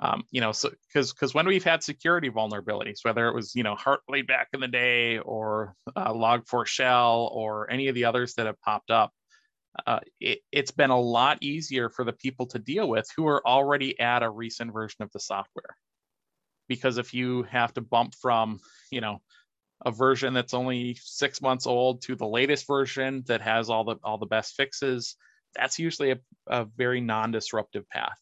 Um, 0.00 0.24
you 0.30 0.40
know, 0.40 0.52
so 0.52 0.70
because 0.88 1.12
because 1.12 1.34
when 1.34 1.46
we've 1.46 1.64
had 1.64 1.82
security 1.82 2.30
vulnerabilities, 2.30 3.00
whether 3.02 3.28
it 3.28 3.34
was 3.34 3.54
you 3.54 3.62
know 3.62 3.76
Heartbleed 3.76 4.26
back 4.26 4.48
in 4.54 4.60
the 4.60 4.68
day 4.68 5.18
or 5.18 5.74
uh, 5.94 6.12
Log4Shell 6.12 7.28
or 7.32 7.70
any 7.70 7.88
of 7.88 7.94
the 7.94 8.06
others 8.06 8.34
that 8.34 8.46
have 8.46 8.60
popped 8.62 8.90
up, 8.90 9.12
uh, 9.86 10.00
it, 10.18 10.40
it's 10.50 10.70
been 10.70 10.90
a 10.90 11.00
lot 11.00 11.38
easier 11.42 11.90
for 11.90 12.04
the 12.04 12.12
people 12.12 12.46
to 12.46 12.58
deal 12.58 12.88
with 12.88 13.06
who 13.16 13.26
are 13.26 13.46
already 13.46 13.98
at 14.00 14.22
a 14.22 14.30
recent 14.30 14.72
version 14.72 15.02
of 15.02 15.12
the 15.12 15.20
software. 15.20 15.76
Because 16.68 16.96
if 16.96 17.12
you 17.12 17.42
have 17.44 17.74
to 17.74 17.82
bump 17.82 18.14
from, 18.14 18.60
you 18.90 19.02
know, 19.02 19.20
a 19.84 19.90
version 19.90 20.34
that's 20.34 20.54
only 20.54 20.96
six 21.00 21.42
months 21.42 21.66
old 21.66 22.02
to 22.02 22.14
the 22.14 22.26
latest 22.26 22.66
version 22.66 23.24
that 23.26 23.40
has 23.40 23.70
all 23.70 23.84
the 23.84 23.96
all 24.04 24.18
the 24.18 24.26
best 24.26 24.54
fixes, 24.54 25.16
that's 25.54 25.78
usually 25.78 26.12
a, 26.12 26.18
a 26.46 26.64
very 26.64 27.00
non-disruptive 27.00 27.88
path. 27.88 28.18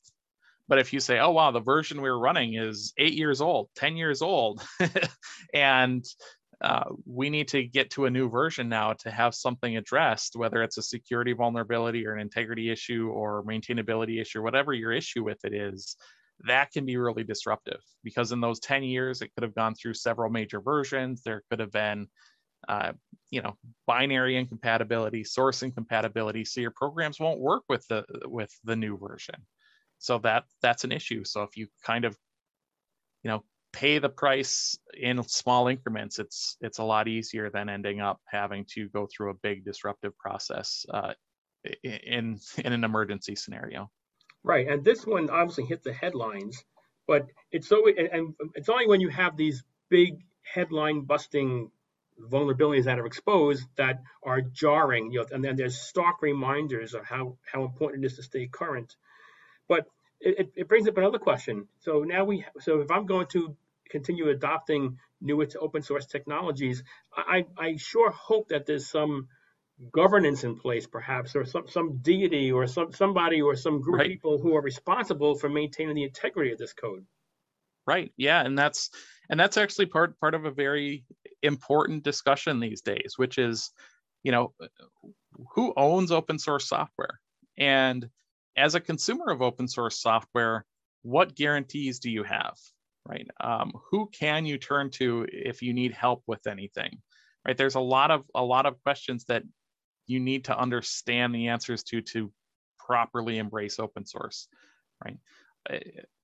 But 0.69 0.79
if 0.79 0.93
you 0.93 1.01
say, 1.01 1.19
oh 1.19 1.33
wow, 1.33 1.51
the 1.51 1.61
version 1.61 2.01
we're 2.01 2.17
running 2.17 2.55
is 2.55 2.93
eight 2.97 3.15
years 3.15 3.41
old, 3.41 3.71
10 3.75 3.97
years 3.97 4.23
old, 4.23 4.63
and 5.55 6.05
uh, 6.61 6.85
we 7.07 7.31
need 7.31 7.49
to 7.49 7.65
get 7.65 7.91
to 7.91 8.05
a 8.05 8.11
new 8.11 8.29
version 8.29 8.69
now 8.69 8.93
to 8.93 9.11
have 9.11 9.35
something 9.35 9.77
addressed, 9.77 10.37
whether 10.37 10.63
it's 10.63 10.79
a 10.79 10.83
security 10.83 11.33
vulnerability 11.33 12.07
or 12.07 12.15
an 12.15 12.21
integrity 12.21 12.71
issue 12.71 13.09
or 13.09 13.43
maintainability 13.45 14.21
issue, 14.21 14.43
whatever 14.43 14.73
your 14.73 14.93
issue 14.93 15.25
with 15.25 15.45
it 15.45 15.55
is, 15.55 15.97
that 16.47 16.71
can 16.73 16.87
be 16.87 16.97
really 16.97 17.25
disruptive 17.25 17.81
because 18.03 18.33
in 18.33 18.41
those 18.41 18.61
10 18.61 18.83
years, 18.83 19.23
it 19.23 19.31
could 19.35 19.43
have 19.43 19.55
gone 19.55 19.75
through 19.75 19.95
several 19.95 20.31
major 20.31 20.61
versions. 20.61 21.23
There 21.23 21.43
could 21.51 21.61
have 21.61 21.73
been, 21.73 22.09
uh, 22.69 22.93
you 23.31 23.43
know, 23.43 23.57
binary 23.87 24.37
incompatibility, 24.37 25.25
source 25.25 25.63
incompatibility. 25.63 26.45
So 26.45 26.61
your 26.61 26.73
programs 26.73 27.21
won't 27.21 27.41
work 27.41 27.65
with 27.69 27.87
the 27.89 28.05
with 28.25 28.51
the 28.65 28.77
new 28.77 28.97
version. 28.97 29.47
So 29.99 30.19
that 30.19 30.45
that's 30.63 30.85
an 30.85 30.93
issue. 30.93 31.25
So 31.25 31.43
if 31.43 31.57
you 31.57 31.69
kind 31.85 32.05
of, 32.05 32.17
you 33.23 33.31
know, 33.31 33.45
pay 33.73 33.99
the 33.99 34.09
price 34.09 34.79
in 34.95 35.23
small 35.25 35.69
increments, 35.69 36.19
it's 36.19 36.57
it's 36.61 36.79
a 36.79 36.85
lot 36.85 37.09
easier 37.09 37.51
than 37.51 37.69
ending 37.69 38.01
up 38.01 38.21
having 38.27 38.65
to 38.71 38.89
go 38.89 39.07
through 39.07 39.31
a 39.31 39.35
big 39.43 39.65
disruptive 39.65 40.17
process 40.19 40.87
uh, 40.93 41.13
in 41.85 42.39
in 42.65 42.73
an 42.73 42.85
emergency 42.85 43.37
scenario. 43.37 43.91
Right, 44.43 44.67
and 44.69 44.83
this 44.83 45.07
one 45.07 45.29
obviously 45.29 45.65
hit 45.65 45.83
the 45.83 45.93
headlines, 45.93 46.65
but 47.07 47.27
it's 47.53 47.69
so 47.69 47.87
and, 47.87 48.35
it's 48.55 48.69
only 48.71 48.87
when 48.87 49.01
you 49.01 49.11
have 49.11 49.37
these 49.37 49.63
big 49.91 50.15
headline 50.43 51.03
busting 51.03 51.71
vulnerabilities 52.19 52.85
that 52.85 52.99
are 52.99 53.07
exposed 53.07 53.67
that 53.77 54.03
are 54.23 54.41
jarring, 54.41 55.13
you 55.13 55.21
know, 55.21 55.27
and 55.31 55.45
then 55.45 55.57
there's 55.57 55.79
stark 55.79 56.23
reminders 56.23 56.95
of 56.95 57.05
how 57.05 57.37
how 57.51 57.65
important 57.65 58.05
it 58.05 58.07
is 58.07 58.17
to 58.17 58.23
stay 58.23 58.47
current. 58.47 58.97
But 59.69 59.87
it, 60.21 60.51
it 60.55 60.69
brings 60.69 60.89
up 60.89 60.99
another 60.99 61.19
question. 61.19 61.69
So 61.81 62.03
now 62.03 62.25
we 62.25 62.45
so 62.61 62.81
if 62.81 62.91
I'm 62.91 63.07
going 63.07 63.27
to 63.29 63.57
continue 63.91 64.29
adopting 64.29 64.99
to 65.27 65.59
open 65.61 65.83
source 65.83 66.07
technologies, 66.07 66.83
I, 67.15 67.45
I 67.59 67.77
sure 67.77 68.11
hope 68.11 68.49
that 68.49 68.65
there's 68.65 68.89
some 68.89 69.29
governance 69.93 70.45
in 70.45 70.57
place, 70.59 70.87
perhaps, 70.87 71.35
or 71.37 71.45
some, 71.45 71.69
some 71.69 71.99
deity 71.99 72.53
or 72.53 72.67
some 72.67 72.93
somebody 72.93 73.41
or 73.43 73.57
some 73.57 73.81
group 73.81 73.99
Right. 73.99 74.07
of 74.07 74.13
people 74.13 74.39
who 74.39 74.55
are 74.57 74.63
responsible 74.63 75.35
for 75.37 75.49
maintaining 75.49 75.95
the 75.95 76.05
integrity 76.05 76.53
of 76.53 76.59
this 76.59 76.73
code. 76.73 77.07
Right. 77.87 78.13
Yeah, 78.17 78.43
and 78.45 78.59
that's 78.59 78.91
and 79.29 79.41
that's 79.41 79.57
actually 79.57 79.87
part 79.87 80.19
part 80.21 80.35
of 80.35 80.45
a 80.45 80.51
very 80.51 81.05
important 81.43 82.05
discussion 82.05 82.61
these 82.61 82.83
days, 82.83 83.15
which 83.17 83.39
is, 83.39 83.71
you 84.23 84.33
know, 84.33 84.55
who 85.55 85.73
owns 85.77 86.13
open 86.13 86.39
source 86.39 86.69
software? 86.69 87.21
And 87.59 88.09
as 88.57 88.75
a 88.75 88.81
consumer 88.81 89.31
of 89.31 89.43
open 89.43 89.67
source 89.69 89.99
software, 90.01 90.67
what 91.03 91.35
guarantees 91.35 92.01
do 92.01 92.11
you 92.11 92.23
have? 92.25 92.57
Right? 93.09 93.27
Um, 93.41 93.73
who 93.91 94.09
can 94.11 94.45
you 94.45 94.59
turn 94.59 94.91
to 94.93 95.27
if 95.33 95.63
you 95.63 95.73
need 95.73 95.93
help 95.93 96.23
with 96.27 96.47
anything? 96.47 97.01
Right? 97.47 97.57
There's 97.57 97.77
a 97.77 97.81
lot 97.81 98.11
of 98.11 98.27
a 98.35 98.45
lot 98.45 98.67
of 98.67 98.83
questions 98.83 99.25
that 99.25 99.43
you 100.11 100.21
need 100.21 100.45
to 100.47 100.59
understand 100.59 101.35
the 101.35 101.49
answers 101.49 101.83
to 101.85 102.01
to 102.03 102.33
properly 102.79 103.39
embrace 103.39 103.79
open 103.79 104.05
source. 104.05 104.49
Right? 105.05 105.19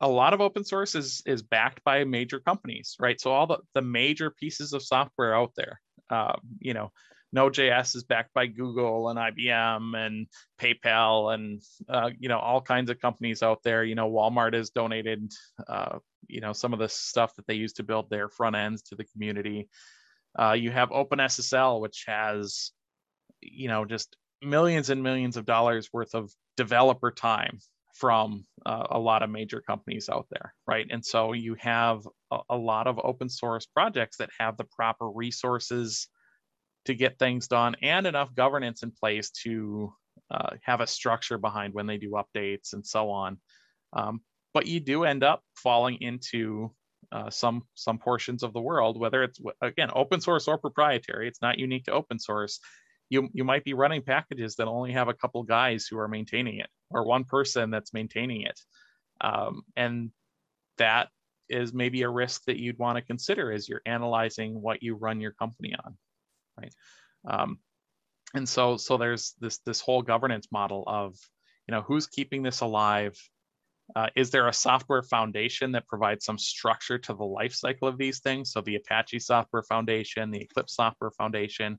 a 0.01 0.09
lot 0.09 0.33
of 0.33 0.41
open 0.41 0.65
source 0.65 0.95
is 0.95 1.23
is 1.27 1.43
backed 1.43 1.85
by 1.85 2.05
major 2.05 2.41
companies, 2.41 2.97
right? 2.99 3.21
So 3.21 3.33
all 3.33 3.47
the, 3.47 3.59
the 3.75 3.83
major 3.83 4.31
pieces 4.31 4.73
of 4.73 4.83
software 4.83 5.35
out 5.35 5.53
there, 5.57 5.81
uh, 6.11 6.37
you 6.59 6.73
know, 6.75 6.91
Node.js 7.33 7.95
is 7.97 8.05
backed 8.05 8.33
by 8.33 8.47
Google 8.47 9.11
and 9.11 9.19
IBM 9.19 9.97
and 9.97 10.27
PayPal 10.61 11.35
and 11.35 11.61
uh, 11.89 12.11
you 12.19 12.29
know 12.29 12.39
all 12.39 12.61
kinds 12.61 12.91
of 12.91 12.99
companies 12.99 13.43
out 13.43 13.63
there. 13.63 13.85
You 13.85 13.95
know, 13.95 14.11
Walmart 14.11 14.55
has 14.55 14.71
donated 14.71 15.33
uh, 15.69 15.99
you 16.29 16.41
know 16.41 16.53
some 16.53 16.73
of 16.73 16.79
the 16.79 16.89
stuff 16.89 17.35
that 17.37 17.47
they 17.47 17.55
use 17.55 17.75
to 17.75 17.83
build 17.83 18.09
their 18.09 18.29
front 18.29 18.57
ends 18.57 18.83
to 18.83 18.95
the 18.95 19.05
community. 19.05 19.69
Uh, 20.39 20.53
you 20.53 20.71
have 20.71 20.91
OpenSSL, 20.91 21.81
which 21.81 22.05
has 22.07 22.73
you 23.41 23.69
know 23.69 23.85
just 23.85 24.17
millions 24.43 24.91
and 24.91 25.03
millions 25.03 25.37
of 25.37 25.47
dollars 25.47 25.91
worth 25.93 26.15
of 26.15 26.31
developer 26.57 27.11
time 27.11 27.59
from 27.95 28.45
uh, 28.67 28.87
a 28.91 28.99
lot 28.99 29.23
of 29.23 29.31
major 29.31 29.63
companies 29.63 30.09
out 30.11 30.27
there, 30.31 30.55
right? 30.67 30.87
And 30.91 31.05
so 31.05 31.33
you 31.33 31.57
have 31.59 32.07
a, 32.31 32.39
a, 32.51 32.57
lot 32.57 32.87
of 32.87 33.01
open 33.03 33.31
source 33.31 33.65
projects 33.65 34.19
that 34.19 34.29
have 34.39 34.59
the 34.59 34.65
proper 34.65 35.09
resources 35.09 36.09
to 36.85 36.95
get 36.95 37.19
things 37.19 37.49
done 37.49 37.75
and 37.83 38.07
enough 38.07 38.35
governance 38.35 38.83
in 38.83 38.91
place 38.91 39.31
to 39.31 39.93
uh, 40.31 40.51
have 40.63 40.81
a 40.81 40.87
structure 40.87 41.39
behind 41.39 41.73
when 41.73 41.87
they 41.87 41.97
do 41.97 42.13
updates 42.13 42.75
and 42.75 42.87
so 42.87 43.11
on. 43.11 43.39
Um, 43.95 44.21
but 44.53 44.67
you 44.67 44.81
do 44.81 45.05
end 45.05 45.25
up 45.25 45.43
falling 45.57 45.99
into 46.01 46.73
uh, 47.13 47.31
some 47.31 47.63
some 47.75 47.99
portions 47.99 48.43
of 48.43 48.53
the 48.53 48.61
world, 48.61 48.99
whether 48.99 49.23
it's 49.23 49.39
again 49.63 49.91
open 49.95 50.21
source 50.21 50.49
or 50.49 50.59
proprietary. 50.59 51.29
It's 51.29 51.43
not 51.43 51.59
unique 51.59 51.85
to 51.85 51.93
open 51.93 52.19
source 52.19 52.59
you 53.09 53.29
you 53.33 53.45
might 53.45 53.65
be 53.65 53.75
running 53.75 54.03
packages 54.03 54.57
that 54.57 54.67
only 54.67 54.93
have 54.93 55.09
a 55.09 55.15
couple 55.15 55.43
guys 55.43 55.87
who 55.87 55.99
are 55.99 56.09
maintaining 56.09 56.59
it 56.59 56.69
or 56.91 57.05
one 57.05 57.25
person 57.25 57.71
that's 57.71 57.95
maintaining 57.95 58.43
it. 58.43 58.61
Um, 59.21 59.63
and 59.77 60.11
that 60.79 61.09
is 61.49 61.73
maybe 61.73 62.03
a 62.03 62.09
risk 62.09 62.45
that 62.47 62.59
you'd 62.59 62.79
want 62.79 62.97
to 62.97 63.03
consider 63.03 63.53
as 63.53 63.69
you're 63.69 63.83
analyzing 63.87 64.61
what 64.61 64.83
you 64.83 64.97
run 64.97 65.21
your 65.21 65.33
company 65.33 65.75
on 65.85 65.97
right? 66.59 66.73
Um, 67.27 67.59
and 68.35 68.49
so 68.49 68.77
so 68.77 68.97
there's 68.97 69.35
this 69.41 69.59
this 69.59 69.81
whole 69.81 70.03
governance 70.03 70.49
model 70.51 70.85
of 70.87 71.17
you 71.69 71.73
know 71.73 71.83
who's 71.83 72.07
keeping 72.07 72.43
this 72.43 72.61
alive? 72.61 73.17
Uh, 73.95 74.09
is 74.17 74.31
there 74.31 74.49
a 74.49 74.53
software 74.53 75.03
foundation 75.03 75.73
that 75.73 75.87
provides 75.87 76.25
some 76.25 76.39
structure 76.39 76.99
to 76.99 77.15
the 77.15 77.25
life 77.25 77.55
cycle 77.55 77.87
of 77.87 77.99
these 77.99 78.19
things? 78.19 78.51
So 78.51 78.61
the 78.61 78.77
apache 78.77 79.21
software 79.21 79.63
foundation 79.63 80.31
the 80.31 80.41
eclipse 80.41 80.75
software 80.75 81.13
foundation 81.13 81.79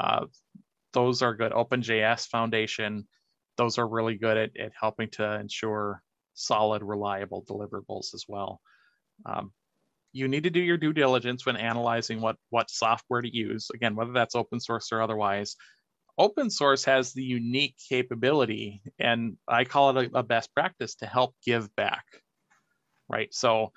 uh, 0.00 0.24
those 0.92 1.22
are 1.22 1.34
good. 1.34 1.52
OpenJS 1.52 2.26
Foundation, 2.28 3.06
those 3.56 3.78
are 3.78 3.86
really 3.86 4.16
good 4.16 4.36
at, 4.36 4.56
at 4.58 4.72
helping 4.78 5.10
to 5.10 5.38
ensure 5.38 6.02
solid, 6.34 6.82
reliable 6.82 7.44
deliverables 7.44 8.14
as 8.14 8.24
well. 8.26 8.60
Um, 9.26 9.52
you 10.12 10.26
need 10.26 10.44
to 10.44 10.50
do 10.50 10.60
your 10.60 10.78
due 10.78 10.94
diligence 10.94 11.44
when 11.44 11.56
analyzing 11.56 12.20
what, 12.20 12.36
what 12.48 12.70
software 12.70 13.20
to 13.20 13.32
use. 13.32 13.68
Again, 13.74 13.94
whether 13.94 14.12
that's 14.12 14.34
open 14.34 14.58
source 14.58 14.90
or 14.90 15.02
otherwise. 15.02 15.56
Open 16.18 16.50
source 16.50 16.84
has 16.84 17.12
the 17.12 17.22
unique 17.22 17.76
capability, 17.88 18.82
and 18.98 19.36
I 19.46 19.64
call 19.64 19.96
it 19.96 20.12
a, 20.12 20.18
a 20.18 20.22
best 20.22 20.52
practice 20.54 20.96
to 20.96 21.06
help 21.06 21.34
give 21.44 21.74
back, 21.76 22.04
right? 23.08 23.32
So 23.32 23.72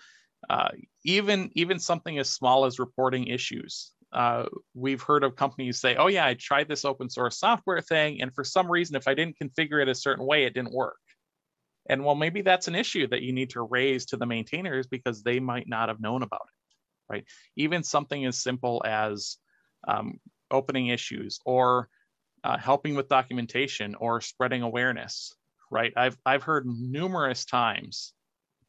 uh, 0.50 0.70
even 1.06 1.52
even 1.54 1.80
something 1.80 2.18
as 2.18 2.30
small 2.30 2.66
as 2.66 2.80
reporting 2.80 3.28
issues 3.28 3.94
uh, 4.14 4.46
we've 4.74 5.02
heard 5.02 5.24
of 5.24 5.36
companies 5.36 5.80
say, 5.80 5.96
oh 5.96 6.08
yeah, 6.08 6.26
I 6.26 6.36
tried 6.36 6.68
this 6.68 6.86
open 6.86 7.10
source 7.10 7.38
software 7.38 7.82
thing, 7.82 8.22
and 8.22 8.34
for 8.34 8.44
some 8.44 8.72
reason, 8.72 8.96
if 8.96 9.08
I 9.08 9.14
didn't 9.14 9.38
configure 9.40 9.82
it 9.82 9.90
a 9.90 9.96
certain 9.96 10.26
way, 10.26 10.46
it 10.46 10.54
didn't 10.54 10.74
work. 10.74 10.98
And 11.90 12.06
well, 12.06 12.16
maybe 12.16 12.42
that's 12.42 12.68
an 12.68 12.76
issue 12.76 13.08
that 13.08 13.24
you 13.24 13.34
need 13.34 13.50
to 13.52 13.62
raise 13.62 14.06
to 14.08 14.18
the 14.18 14.26
maintainers 14.26 14.88
because 14.88 15.24
they 15.24 15.40
might 15.40 15.68
not 15.68 15.90
have 15.90 16.00
known 16.00 16.24
about 16.24 16.46
it, 16.46 17.14
right? 17.14 17.26
Even 17.58 17.84
something 17.84 18.26
as 18.26 18.38
simple 18.38 18.82
as 18.86 19.38
um, 19.88 20.20
opening 20.50 20.88
issues 20.88 21.40
or 21.46 21.90
uh, 22.44 22.58
helping 22.58 22.96
with 22.96 23.10
documentation 23.10 23.96
or 23.96 24.22
spreading 24.22 24.62
awareness, 24.62 25.36
right? 25.72 25.92
I've, 25.98 26.18
I've 26.26 26.44
heard 26.44 26.66
numerous 26.66 27.46
times 27.46 28.14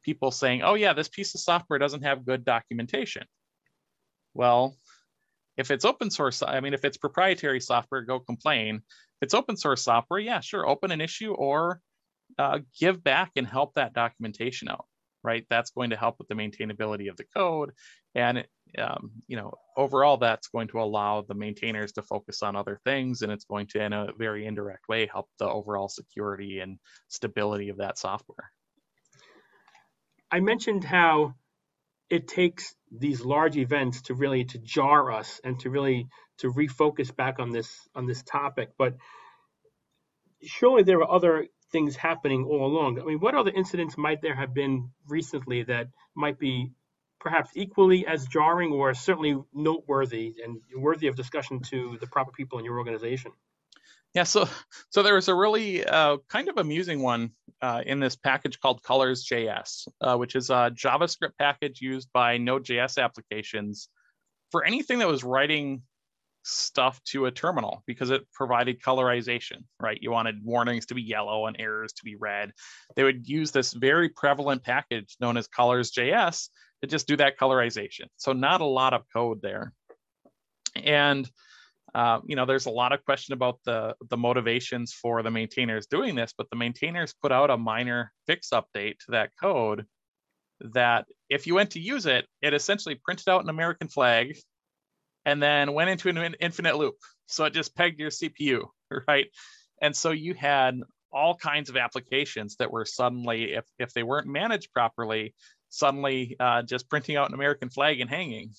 people 0.03 0.31
saying, 0.31 0.61
oh 0.63 0.73
yeah, 0.73 0.93
this 0.93 1.09
piece 1.09 1.33
of 1.35 1.41
software 1.41 1.79
doesn't 1.79 2.03
have 2.03 2.25
good 2.25 2.43
documentation. 2.43 3.23
Well, 4.33 4.75
if 5.57 5.71
it's 5.71 5.85
open 5.85 6.09
source, 6.09 6.43
I 6.43 6.59
mean, 6.59 6.73
if 6.73 6.83
it's 6.83 6.97
proprietary 6.97 7.61
software, 7.61 8.01
go 8.01 8.19
complain. 8.19 8.75
If 8.75 9.21
it's 9.21 9.33
open 9.33 9.57
source 9.57 9.83
software, 9.83 10.19
yeah, 10.19 10.41
sure, 10.41 10.67
open 10.67 10.91
an 10.91 11.01
issue 11.01 11.33
or 11.33 11.79
uh, 12.37 12.59
give 12.79 13.03
back 13.03 13.31
and 13.35 13.47
help 13.47 13.75
that 13.75 13.93
documentation 13.93 14.67
out, 14.67 14.85
right? 15.23 15.45
That's 15.49 15.71
going 15.71 15.91
to 15.91 15.95
help 15.95 16.15
with 16.19 16.27
the 16.27 16.35
maintainability 16.35 17.09
of 17.09 17.17
the 17.17 17.25
code. 17.35 17.71
And, 18.15 18.45
um, 18.77 19.11
you 19.27 19.37
know, 19.37 19.53
overall, 19.77 20.17
that's 20.17 20.47
going 20.47 20.67
to 20.69 20.81
allow 20.81 21.21
the 21.21 21.33
maintainers 21.33 21.93
to 21.93 22.01
focus 22.01 22.43
on 22.43 22.55
other 22.55 22.79
things. 22.83 23.21
And 23.21 23.31
it's 23.31 23.45
going 23.45 23.67
to, 23.67 23.83
in 23.83 23.93
a 23.93 24.09
very 24.17 24.45
indirect 24.45 24.87
way, 24.89 25.07
help 25.11 25.27
the 25.39 25.47
overall 25.47 25.87
security 25.87 26.59
and 26.59 26.79
stability 27.07 27.69
of 27.69 27.77
that 27.77 27.97
software. 27.97 28.51
I 30.31 30.39
mentioned 30.39 30.83
how 30.83 31.35
it 32.09 32.27
takes 32.27 32.75
these 32.91 33.21
large 33.21 33.57
events 33.57 34.03
to 34.03 34.13
really 34.13 34.45
to 34.45 34.59
jar 34.59 35.11
us 35.11 35.41
and 35.43 35.59
to 35.59 35.69
really 35.69 36.07
to 36.37 36.51
refocus 36.51 37.15
back 37.15 37.39
on 37.39 37.51
this 37.51 37.69
on 37.95 38.05
this 38.05 38.23
topic. 38.23 38.69
But 38.77 38.95
surely 40.43 40.83
there 40.83 40.99
are 40.99 41.11
other 41.11 41.47
things 41.71 41.95
happening 41.95 42.45
all 42.45 42.65
along. 42.65 42.99
I 42.99 43.05
mean 43.05 43.19
what 43.19 43.35
other 43.35 43.51
incidents 43.51 43.97
might 43.97 44.21
there 44.21 44.35
have 44.35 44.53
been 44.53 44.89
recently 45.07 45.63
that 45.63 45.87
might 46.15 46.39
be 46.39 46.71
perhaps 47.19 47.49
equally 47.55 48.05
as 48.05 48.27
jarring 48.27 48.71
or 48.71 48.93
certainly 48.93 49.35
noteworthy 49.53 50.35
and 50.43 50.61
worthy 50.75 51.07
of 51.07 51.15
discussion 51.15 51.61
to 51.71 51.97
the 51.99 52.07
proper 52.07 52.31
people 52.31 52.59
in 52.59 52.65
your 52.65 52.77
organization 52.77 53.31
yeah, 54.15 54.23
so 54.23 54.47
so 54.89 55.03
there 55.03 55.15
was 55.15 55.27
a 55.27 55.35
really 55.35 55.85
uh, 55.85 56.17
kind 56.29 56.47
of 56.47 56.57
amusing 56.57 57.01
one 57.01 57.31
uh, 57.61 57.83
in 57.85 57.99
this 57.99 58.15
package 58.15 58.59
called 58.59 58.81
Colors.js, 58.81 59.87
uh, 60.01 60.15
which 60.15 60.35
is 60.35 60.49
a 60.49 60.71
JavaScript 60.73 61.37
package 61.37 61.81
used 61.81 62.07
by 62.13 62.37
Node.js 62.37 62.97
applications 62.97 63.89
for 64.51 64.63
anything 64.63 64.99
that 64.99 65.07
was 65.07 65.25
writing 65.25 65.81
stuff 66.43 67.01
to 67.03 67.25
a 67.25 67.31
terminal 67.31 67.83
because 67.87 68.11
it 68.11 68.21
provided 68.31 68.81
colorization, 68.81 69.63
right? 69.81 69.97
You 69.99 70.11
wanted 70.11 70.45
warnings 70.45 70.85
to 70.87 70.95
be 70.95 71.01
yellow 71.01 71.47
and 71.47 71.57
errors 71.59 71.91
to 71.93 72.03
be 72.03 72.15
red. 72.15 72.51
They 72.95 73.03
would 73.03 73.27
use 73.27 73.51
this 73.51 73.73
very 73.73 74.09
prevalent 74.09 74.63
package 74.63 75.17
known 75.19 75.37
as 75.37 75.47
Colors.js 75.47 76.49
to 76.81 76.87
just 76.87 77.07
do 77.07 77.17
that 77.17 77.37
colorization. 77.37 78.05
So 78.15 78.31
not 78.31 78.61
a 78.61 78.65
lot 78.65 78.93
of 78.93 79.03
code 79.11 79.41
there. 79.41 79.73
And 80.75 81.29
uh, 81.95 82.19
you 82.25 82.35
know, 82.35 82.45
there's 82.45 82.65
a 82.65 82.71
lot 82.71 82.91
of 82.91 83.05
question 83.05 83.33
about 83.33 83.57
the 83.63 83.95
the 84.09 84.17
motivations 84.17 84.91
for 84.91 85.23
the 85.23 85.31
maintainers 85.31 85.87
doing 85.87 86.13
this, 86.13 86.33
but 86.37 86.49
the 86.49 86.57
maintainers 86.57 87.13
put 87.13 87.31
out 87.31 87.49
a 87.49 87.57
minor 87.57 88.11
fix 88.27 88.49
update 88.49 88.99
to 88.99 89.11
that 89.11 89.31
code 89.41 89.85
that 90.59 91.05
if 91.29 91.47
you 91.47 91.55
went 91.55 91.71
to 91.71 91.79
use 91.79 92.05
it, 92.05 92.27
it 92.41 92.53
essentially 92.53 92.95
printed 92.95 93.29
out 93.29 93.43
an 93.43 93.49
American 93.49 93.87
flag 93.87 94.35
and 95.25 95.41
then 95.41 95.71
went 95.71 95.89
into 95.89 96.09
an 96.09 96.35
infinite 96.41 96.75
loop. 96.75 96.95
So 97.27 97.45
it 97.45 97.53
just 97.53 97.73
pegged 97.75 97.97
your 97.97 98.09
CPU, 98.09 98.65
right? 99.07 99.27
And 99.81 99.95
so 99.95 100.11
you 100.11 100.33
had 100.33 100.81
all 101.13 101.33
kinds 101.37 101.69
of 101.69 101.77
applications 101.77 102.57
that 102.57 102.71
were 102.71 102.83
suddenly, 102.83 103.53
if 103.53 103.63
if 103.79 103.93
they 103.93 104.03
weren't 104.03 104.27
managed 104.27 104.73
properly, 104.73 105.33
suddenly 105.69 106.35
uh, 106.41 106.61
just 106.63 106.89
printing 106.89 107.15
out 107.15 107.29
an 107.29 107.35
American 107.35 107.69
flag 107.69 108.01
and 108.01 108.09
hanging. 108.09 108.49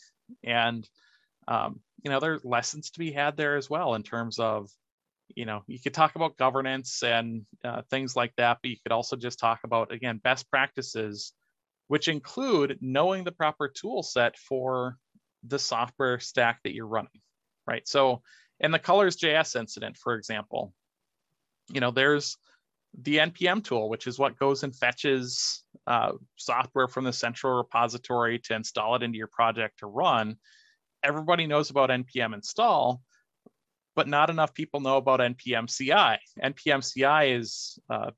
And 0.43 0.89
um, 1.47 1.81
you 2.03 2.11
know 2.11 2.21
there's 2.21 2.45
lessons 2.45 2.91
to 2.91 2.99
be 2.99 3.13
had 3.13 3.37
there 3.37 3.57
as 3.57 3.71
well 3.71 3.95
in 3.95 4.03
terms 4.03 4.39
of 4.39 4.69
you 5.35 5.45
know 5.45 5.63
you 5.67 5.79
could 5.81 5.95
talk 5.95 6.15
about 6.15 6.37
governance 6.37 7.03
and 7.03 7.45
uh, 7.65 7.83
things 7.91 8.15
like 8.15 8.33
that 8.37 8.59
but 8.63 8.71
you 8.71 8.77
could 8.83 8.93
also 8.93 9.17
just 9.17 9.39
talk 9.39 9.61
about 9.65 9.93
again 9.93 10.21
best 10.23 10.49
practices 10.51 11.33
which 11.89 12.09
include 12.09 12.79
knowing 12.81 13.25
the 13.25 13.33
proper 13.33 13.69
tool 13.69 14.03
set 14.03 14.37
for 14.37 14.97
the 15.47 15.59
software 15.59 16.19
stack 16.19 16.61
that 16.65 16.75
you're 16.75 16.87
running 16.87 17.21
right? 17.67 17.87
So 17.89 18.23
in 18.61 18.71
the 18.71 18.79
colors 18.79 19.17
js 19.17 19.59
incident 19.59 19.97
for 19.97 20.15
example 20.15 20.73
you 21.73 21.81
know 21.81 21.91
there's 21.91 22.37
the 23.03 23.19
npm 23.19 23.63
tool 23.63 23.89
which 23.91 24.07
is 24.07 24.19
what 24.19 24.39
goes 24.39 24.63
and 24.63 24.75
fetches 24.75 25.65
uh, 25.87 26.13
software 26.37 26.89
from 26.89 27.05
the 27.05 27.13
central 27.13 27.59
repository 27.59 28.39
to 28.39 28.55
install 28.55 28.95
it 28.95 29.03
into 29.03 29.19
your 29.19 29.27
project 29.27 29.81
to 29.81 29.87
run 29.87 30.37
everybody 31.07 31.47
knows 31.47 31.71
about 31.71 31.91
npm 31.91 32.35
install, 32.35 33.01
but 33.95 34.09
not 34.09 34.31
enough 34.31 34.53
people 34.55 34.81
know 34.81 34.97
about 34.97 35.21
npm 35.21 35.67
CI. 35.75 36.19
npm 36.43 36.83
CI 36.83 37.33
is 37.33 37.79
uh, 37.89 38.11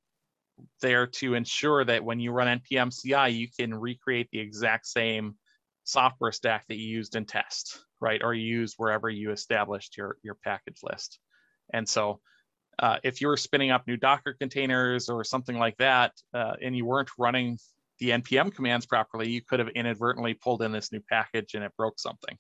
there 0.80 1.06
to 1.06 1.34
ensure 1.34 1.84
that 1.84 2.04
when 2.04 2.20
you 2.20 2.32
run 2.32 2.60
npm 2.60 2.92
CI, 2.92 3.32
you 3.32 3.48
can 3.58 3.74
recreate 3.74 4.28
the 4.32 4.40
exact 4.40 4.86
same 4.86 5.36
software 5.84 6.32
stack 6.32 6.66
that 6.68 6.76
you 6.76 6.86
used 6.86 7.16
in 7.16 7.24
test, 7.24 7.80
right? 8.00 8.22
Or 8.22 8.34
you 8.34 8.44
use 8.44 8.74
wherever 8.76 9.08
you 9.08 9.30
established 9.30 9.96
your, 9.96 10.16
your 10.22 10.34
package 10.34 10.80
list. 10.82 11.18
And 11.72 11.88
so 11.88 12.20
uh, 12.78 12.98
if 13.02 13.20
you 13.20 13.28
were 13.28 13.36
spinning 13.36 13.70
up 13.70 13.86
new 13.86 13.96
Docker 13.96 14.34
containers 14.38 15.08
or 15.08 15.24
something 15.24 15.58
like 15.58 15.76
that, 15.78 16.12
uh, 16.34 16.54
and 16.62 16.76
you 16.76 16.84
weren't 16.84 17.10
running 17.18 17.58
the 17.98 18.10
npm 18.10 18.54
commands 18.54 18.86
properly, 18.86 19.28
you 19.28 19.42
could 19.42 19.58
have 19.58 19.68
inadvertently 19.70 20.34
pulled 20.34 20.62
in 20.62 20.70
this 20.70 20.92
new 20.92 21.00
package 21.10 21.54
and 21.54 21.64
it 21.64 21.72
broke 21.76 21.98
something 21.98 22.38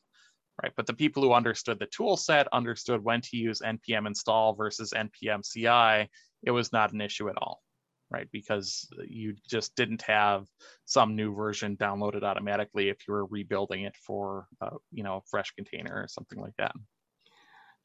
right? 0.62 0.72
But 0.76 0.86
the 0.86 0.94
people 0.94 1.22
who 1.22 1.32
understood 1.32 1.78
the 1.78 1.86
tool 1.86 2.16
set 2.16 2.48
understood 2.52 3.04
when 3.04 3.20
to 3.22 3.36
use 3.36 3.60
npm 3.60 4.06
install 4.06 4.54
versus 4.54 4.92
npm 4.94 5.42
CI, 5.50 6.08
it 6.42 6.50
was 6.50 6.72
not 6.72 6.92
an 6.92 7.00
issue 7.00 7.28
at 7.28 7.36
all, 7.38 7.62
right? 8.10 8.28
Because 8.32 8.88
you 9.06 9.34
just 9.48 9.74
didn't 9.76 10.02
have 10.02 10.46
some 10.84 11.16
new 11.16 11.34
version 11.34 11.76
downloaded 11.76 12.22
automatically 12.22 12.88
if 12.88 12.96
you 13.06 13.14
were 13.14 13.26
rebuilding 13.26 13.82
it 13.82 13.96
for, 13.96 14.46
uh, 14.60 14.76
you 14.92 15.02
know, 15.02 15.16
a 15.16 15.22
fresh 15.30 15.52
container 15.52 15.94
or 15.94 16.08
something 16.08 16.40
like 16.40 16.54
that. 16.58 16.72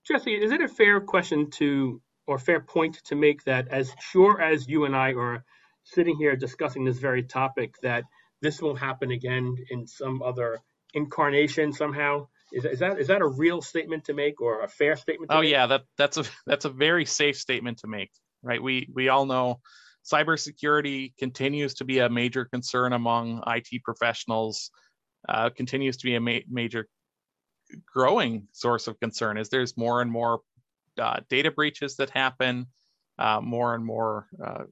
Jesse, 0.06 0.34
is 0.34 0.52
it 0.52 0.62
a 0.62 0.68
fair 0.68 1.00
question 1.00 1.50
to, 1.52 2.02
or 2.28 2.38
fair 2.38 2.60
point 2.60 3.02
to 3.06 3.16
make 3.16 3.44
that 3.46 3.70
as 3.70 3.94
sure 4.12 4.42
as 4.42 4.68
you 4.68 4.86
and 4.86 4.96
I 4.96 5.14
are 5.14 5.46
sitting 5.84 6.18
here 6.18 6.36
discussing 6.36 6.84
this 6.84 6.98
very 7.00 7.24
topic, 7.24 7.76
that 7.84 8.04
this 8.42 8.62
will 8.62 8.76
happen 8.76 9.12
again 9.12 9.56
in 9.70 9.88
some 9.88 10.22
other 10.22 10.60
incarnation 10.94 11.72
somehow? 11.72 12.28
Is, 12.54 12.66
is 12.66 12.80
that 12.80 13.00
is 13.00 13.08
that 13.08 13.22
a 13.22 13.28
real 13.28 13.62
statement 13.62 14.06
to 14.06 14.14
make 14.14 14.40
or 14.40 14.62
a 14.62 14.68
fair 14.68 14.96
statement? 14.96 15.32
oh 15.34 15.42
make? 15.42 15.52
yeah, 15.52 15.66
that 15.66 15.82
that's 15.98 16.18
a 16.18 16.24
that's 16.46 16.66
a 16.66 16.70
very 16.70 17.04
safe 17.04 17.36
statement 17.36 17.80
to 17.80 17.88
make, 17.88 18.12
right? 18.44 18.62
We 18.62 18.88
we 18.94 19.10
all 19.10 19.26
know 19.26 19.60
cybersecurity 20.06 21.18
continues 21.18 21.74
to 21.76 21.86
be 21.86 22.00
a 22.00 22.10
major 22.10 22.46
concern 22.46 22.94
among 22.94 23.42
IT 23.48 23.84
professionals. 23.84 24.70
Uh, 25.28 25.50
continues 25.50 25.98
to 25.98 26.06
be 26.06 26.16
a 26.16 26.20
ma- 26.20 26.46
major 26.50 26.88
growing 27.92 28.48
source 28.52 28.88
of 28.88 29.00
concern 29.00 29.38
as 29.38 29.50
there's 29.50 29.76
more 29.78 30.02
and 30.02 30.12
more 30.12 30.42
uh, 31.00 31.22
data 31.30 31.50
breaches 31.50 31.96
that 31.96 32.10
happen, 32.10 32.68
uh, 33.18 33.40
more 33.42 33.74
and 33.74 33.86
more 33.86 34.28
uh, 34.46 34.64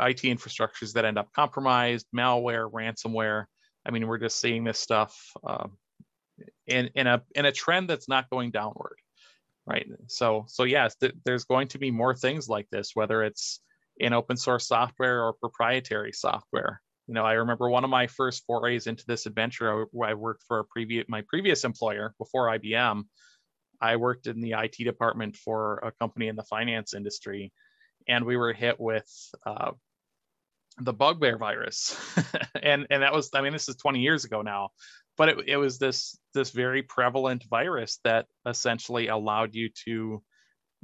IT 0.00 0.22
infrastructures 0.22 0.92
that 0.94 1.04
end 1.04 1.18
up 1.18 1.32
compromised, 1.32 2.06
malware, 2.14 2.70
ransomware. 2.70 3.44
I 3.86 3.90
mean, 3.90 4.06
we're 4.06 4.18
just 4.18 4.40
seeing 4.40 4.64
this 4.64 4.78
stuff 4.78 5.16
um, 5.46 5.78
in 6.70 6.90
in 6.94 7.06
a 7.06 7.22
in 7.34 7.46
a 7.46 7.52
trend 7.52 7.88
that's 7.88 8.08
not 8.08 8.30
going 8.30 8.50
downward 8.50 8.96
right? 9.66 9.86
So 10.08 10.44
so 10.48 10.64
yes 10.64 10.96
th- 10.96 11.14
there's 11.24 11.44
going 11.44 11.68
to 11.68 11.78
be 11.78 11.90
more 11.90 12.14
things 12.14 12.48
like 12.48 12.68
this 12.70 12.92
whether 12.94 13.22
it's 13.22 13.60
in 13.98 14.12
open 14.12 14.36
source 14.36 14.66
software 14.66 15.22
or 15.22 15.34
proprietary 15.34 16.12
software. 16.12 16.80
You 17.06 17.14
know 17.14 17.24
i 17.24 17.32
remember 17.34 17.68
one 17.68 17.84
of 17.84 17.90
my 17.90 18.06
first 18.06 18.44
forays 18.46 18.86
into 18.86 19.04
this 19.06 19.26
adventure 19.26 19.86
i, 20.02 20.10
I 20.10 20.14
worked 20.14 20.44
for 20.46 20.60
a 20.60 20.64
previous 20.64 21.06
my 21.08 21.22
previous 21.28 21.64
employer 21.64 22.14
before 22.18 22.46
ibm 22.56 23.04
i 23.80 23.96
worked 23.96 24.28
in 24.28 24.40
the 24.40 24.52
it 24.52 24.76
department 24.76 25.36
for 25.36 25.78
a 25.78 25.90
company 25.90 26.28
in 26.28 26.36
the 26.36 26.44
finance 26.44 26.94
industry 26.94 27.52
and 28.06 28.24
we 28.24 28.36
were 28.36 28.52
hit 28.52 28.78
with 28.78 29.10
uh, 29.44 29.72
the 30.80 30.92
bugbear 30.92 31.38
virus. 31.38 31.96
And 32.62 32.86
and 32.90 33.02
that 33.02 33.14
was 33.14 33.30
i 33.32 33.40
mean 33.40 33.52
this 33.52 33.68
is 33.68 33.76
20 33.76 34.00
years 34.00 34.24
ago 34.24 34.42
now 34.42 34.70
but 35.20 35.28
it, 35.28 35.38
it 35.48 35.56
was 35.58 35.78
this 35.78 36.18
this 36.32 36.50
very 36.50 36.82
prevalent 36.82 37.44
virus 37.50 38.00
that 38.04 38.24
essentially 38.46 39.08
allowed 39.08 39.54
you 39.54 39.68
to 39.84 40.22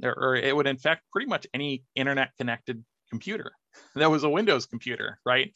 or, 0.03 0.13
or 0.13 0.35
it 0.35 0.55
would 0.55 0.67
infect 0.67 1.01
pretty 1.11 1.27
much 1.27 1.47
any 1.55 1.83
internet 1.95 2.29
connected 2.37 2.85
computer 3.09 3.51
that 3.95 4.11
was 4.11 4.23
a 4.23 4.29
windows 4.29 4.67
computer 4.67 5.19
right 5.25 5.53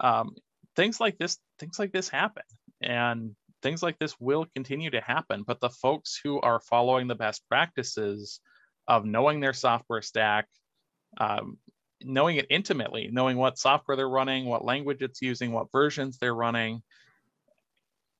um, 0.00 0.34
things 0.76 0.98
like 0.98 1.18
this 1.18 1.36
things 1.58 1.78
like 1.78 1.92
this 1.92 2.08
happen 2.08 2.44
and 2.80 3.36
things 3.62 3.82
like 3.82 3.98
this 3.98 4.18
will 4.20 4.46
continue 4.54 4.90
to 4.90 5.00
happen. 5.00 5.44
But 5.46 5.60
the 5.60 5.70
folks 5.70 6.20
who 6.22 6.40
are 6.40 6.60
following 6.60 7.06
the 7.06 7.14
best 7.14 7.42
practices 7.48 8.40
of 8.88 9.04
knowing 9.04 9.40
their 9.40 9.52
software 9.52 10.02
stack, 10.02 10.48
um, 11.18 11.58
knowing 12.02 12.36
it 12.36 12.48
intimately, 12.50 13.08
knowing 13.12 13.36
what 13.36 13.58
software 13.58 13.96
they're 13.96 14.08
running, 14.08 14.46
what 14.46 14.64
language 14.64 15.02
it's 15.02 15.22
using, 15.22 15.52
what 15.52 15.70
versions 15.70 16.18
they're 16.18 16.34
running, 16.34 16.82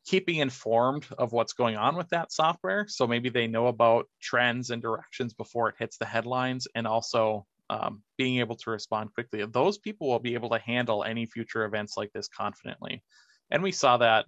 keeping 0.04 0.36
informed 0.36 1.06
of 1.16 1.32
what's 1.32 1.52
going 1.52 1.76
on 1.76 1.96
with 1.96 2.08
that 2.10 2.32
software. 2.32 2.86
So 2.88 3.06
maybe 3.06 3.28
they 3.28 3.46
know 3.46 3.68
about 3.68 4.08
trends 4.20 4.70
and 4.70 4.82
directions 4.82 5.34
before 5.34 5.68
it 5.68 5.76
hits 5.78 5.96
the 5.96 6.06
headlines, 6.06 6.66
and 6.74 6.86
also 6.86 7.46
um, 7.70 8.02
being 8.18 8.38
able 8.40 8.56
to 8.56 8.70
respond 8.70 9.14
quickly. 9.14 9.44
Those 9.46 9.78
people 9.78 10.08
will 10.08 10.18
be 10.18 10.34
able 10.34 10.50
to 10.50 10.58
handle 10.58 11.04
any 11.04 11.26
future 11.26 11.64
events 11.64 11.96
like 11.96 12.12
this 12.12 12.28
confidently. 12.28 13.02
And 13.50 13.62
we 13.62 13.72
saw 13.72 13.98
that 13.98 14.26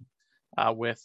uh, 0.57 0.73
with 0.75 1.01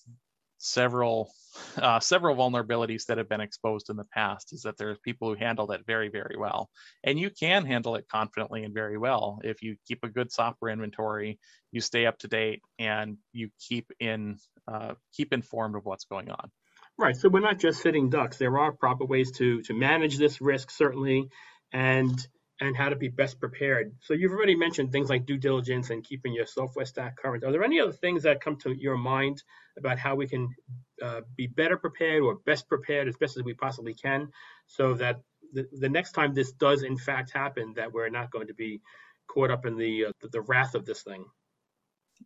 several 0.60 1.32
uh, 1.78 1.98
several 1.98 2.36
vulnerabilities 2.36 3.06
that 3.06 3.18
have 3.18 3.28
been 3.28 3.40
exposed 3.40 3.90
in 3.90 3.96
the 3.96 4.04
past 4.04 4.52
is 4.52 4.62
that 4.62 4.76
there's 4.78 4.98
people 5.00 5.28
who 5.28 5.34
handle 5.34 5.66
that 5.66 5.84
very 5.86 6.08
very 6.08 6.36
well. 6.38 6.70
And 7.02 7.18
you 7.18 7.30
can 7.30 7.66
handle 7.66 7.96
it 7.96 8.06
confidently 8.08 8.62
and 8.62 8.72
very 8.72 8.98
well 8.98 9.40
if 9.42 9.62
you 9.62 9.76
keep 9.88 10.04
a 10.04 10.08
good 10.08 10.30
software 10.30 10.70
inventory 10.70 11.38
you 11.72 11.80
stay 11.80 12.06
up 12.06 12.18
to 12.18 12.28
date 12.28 12.60
and 12.78 13.16
you 13.32 13.50
keep 13.68 13.90
in 13.98 14.36
uh, 14.68 14.94
keep 15.16 15.32
informed 15.32 15.76
of 15.76 15.84
what's 15.84 16.04
going 16.04 16.30
on. 16.30 16.50
Right. 16.98 17.16
So 17.16 17.28
we're 17.28 17.40
not 17.40 17.58
just 17.58 17.80
sitting 17.80 18.10
ducks. 18.10 18.36
There 18.36 18.58
are 18.58 18.72
proper 18.72 19.04
ways 19.04 19.32
to 19.38 19.62
to 19.62 19.74
manage 19.74 20.18
this 20.18 20.40
risk 20.40 20.70
certainly. 20.70 21.28
And 21.72 22.18
and 22.60 22.76
how 22.76 22.88
to 22.90 22.96
be 22.96 23.08
best 23.08 23.40
prepared. 23.40 23.92
So 24.00 24.12
you've 24.12 24.32
already 24.32 24.54
mentioned 24.54 24.92
things 24.92 25.08
like 25.08 25.24
due 25.24 25.38
diligence 25.38 25.90
and 25.90 26.04
keeping 26.04 26.32
your 26.34 26.46
software 26.46 26.84
stack 26.84 27.16
current. 27.16 27.42
Are 27.42 27.52
there 27.52 27.64
any 27.64 27.80
other 27.80 27.92
things 27.92 28.22
that 28.24 28.42
come 28.42 28.56
to 28.58 28.72
your 28.72 28.96
mind 28.96 29.42
about 29.78 29.98
how 29.98 30.14
we 30.14 30.26
can 30.26 30.54
uh, 31.02 31.22
be 31.36 31.46
better 31.46 31.78
prepared 31.78 32.22
or 32.22 32.36
best 32.44 32.68
prepared 32.68 33.08
as 33.08 33.16
best 33.16 33.38
as 33.38 33.44
we 33.44 33.54
possibly 33.54 33.94
can, 33.94 34.28
so 34.66 34.94
that 34.94 35.20
the, 35.52 35.66
the 35.72 35.88
next 35.88 36.12
time 36.12 36.34
this 36.34 36.52
does 36.52 36.82
in 36.82 36.98
fact 36.98 37.30
happen, 37.30 37.72
that 37.76 37.90
we're 37.92 38.10
not 38.10 38.30
going 38.30 38.46
to 38.46 38.54
be 38.54 38.80
caught 39.26 39.50
up 39.50 39.64
in 39.64 39.76
the 39.76 40.06
uh, 40.06 40.12
the, 40.30 40.42
wrath 40.42 40.74
of 40.74 40.84
this 40.84 41.02
thing? 41.02 41.24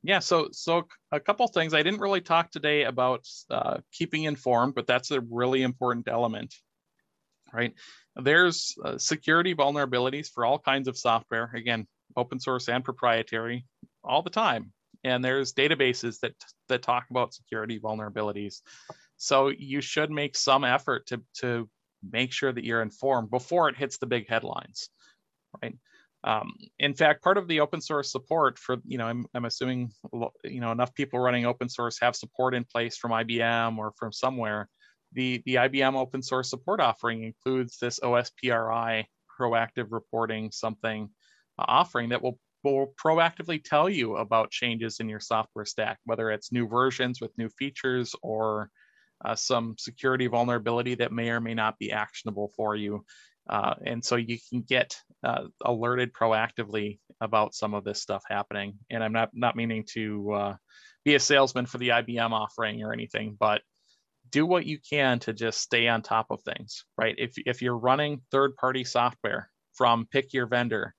Yeah, 0.02 0.18
so 0.18 0.48
so 0.50 0.88
a 1.12 1.20
couple 1.20 1.46
things. 1.46 1.74
I 1.74 1.84
didn't 1.84 2.00
really 2.00 2.20
talk 2.20 2.50
today 2.50 2.84
about 2.84 3.28
uh, 3.50 3.78
keeping 3.92 4.24
informed, 4.24 4.74
but 4.74 4.88
that's 4.88 5.12
a 5.12 5.20
really 5.20 5.62
important 5.62 6.08
element, 6.08 6.56
right? 7.52 7.74
There's 8.16 8.76
uh, 8.84 8.98
security 8.98 9.54
vulnerabilities 9.54 10.28
for 10.32 10.44
all 10.44 10.58
kinds 10.58 10.88
of 10.88 10.96
software, 10.96 11.50
again, 11.54 11.86
open 12.16 12.38
source 12.38 12.68
and 12.68 12.84
proprietary, 12.84 13.66
all 14.04 14.22
the 14.22 14.30
time. 14.30 14.72
And 15.02 15.24
there's 15.24 15.52
databases 15.52 16.20
that, 16.20 16.34
that 16.68 16.82
talk 16.82 17.06
about 17.10 17.34
security 17.34 17.80
vulnerabilities. 17.80 18.60
So 19.16 19.48
you 19.48 19.80
should 19.80 20.10
make 20.10 20.36
some 20.36 20.64
effort 20.64 21.06
to, 21.08 21.22
to 21.40 21.68
make 22.08 22.32
sure 22.32 22.52
that 22.52 22.64
you're 22.64 22.82
informed 22.82 23.30
before 23.30 23.68
it 23.68 23.76
hits 23.76 23.98
the 23.98 24.06
big 24.06 24.28
headlines, 24.28 24.88
right? 25.62 25.74
Um, 26.22 26.54
in 26.78 26.94
fact, 26.94 27.22
part 27.22 27.36
of 27.36 27.48
the 27.48 27.60
open 27.60 27.82
source 27.82 28.10
support 28.10 28.58
for, 28.58 28.78
you 28.86 28.96
know, 28.96 29.06
I'm, 29.06 29.26
I'm 29.34 29.44
assuming, 29.44 29.92
you 30.42 30.60
know, 30.60 30.72
enough 30.72 30.94
people 30.94 31.18
running 31.18 31.44
open 31.44 31.68
source 31.68 31.98
have 32.00 32.16
support 32.16 32.54
in 32.54 32.64
place 32.64 32.96
from 32.96 33.10
IBM 33.10 33.76
or 33.76 33.92
from 33.98 34.10
somewhere 34.10 34.68
the, 35.14 35.42
the 35.46 35.56
IBM 35.56 35.94
open 35.94 36.22
source 36.22 36.50
support 36.50 36.80
offering 36.80 37.22
includes 37.22 37.78
this 37.78 38.00
OSPRI 38.00 39.04
proactive 39.40 39.86
reporting 39.90 40.50
something 40.50 41.08
uh, 41.58 41.64
offering 41.66 42.10
that 42.10 42.22
will, 42.22 42.38
will 42.62 42.92
proactively 43.02 43.62
tell 43.62 43.88
you 43.88 44.16
about 44.16 44.50
changes 44.50 45.00
in 45.00 45.08
your 45.08 45.20
software 45.20 45.64
stack, 45.64 45.98
whether 46.04 46.30
it's 46.30 46.52
new 46.52 46.66
versions 46.66 47.20
with 47.20 47.36
new 47.38 47.48
features 47.48 48.14
or 48.22 48.70
uh, 49.24 49.34
some 49.34 49.74
security 49.78 50.26
vulnerability 50.26 50.94
that 50.96 51.12
may 51.12 51.30
or 51.30 51.40
may 51.40 51.54
not 51.54 51.78
be 51.78 51.92
actionable 51.92 52.52
for 52.56 52.76
you. 52.76 53.04
Uh, 53.48 53.74
and 53.84 54.04
so 54.04 54.16
you 54.16 54.38
can 54.50 54.62
get 54.62 54.96
uh, 55.22 55.44
alerted 55.64 56.12
proactively 56.12 56.98
about 57.20 57.54
some 57.54 57.74
of 57.74 57.84
this 57.84 58.00
stuff 58.00 58.22
happening. 58.28 58.74
And 58.90 59.04
I'm 59.04 59.12
not 59.12 59.30
not 59.34 59.56
meaning 59.56 59.84
to 59.92 60.32
uh, 60.32 60.56
be 61.04 61.14
a 61.14 61.20
salesman 61.20 61.66
for 61.66 61.78
the 61.78 61.90
IBM 61.90 62.30
offering 62.30 62.82
or 62.82 62.92
anything, 62.92 63.36
but 63.38 63.60
do 64.30 64.46
what 64.46 64.66
you 64.66 64.78
can 64.78 65.18
to 65.20 65.32
just 65.32 65.60
stay 65.60 65.88
on 65.88 66.02
top 66.02 66.26
of 66.30 66.42
things, 66.42 66.84
right? 66.96 67.14
If, 67.18 67.34
if 67.36 67.62
you're 67.62 67.76
running 67.76 68.22
third 68.30 68.56
party 68.56 68.84
software 68.84 69.50
from 69.74 70.06
pick 70.06 70.32
your 70.32 70.46
vendor, 70.46 70.94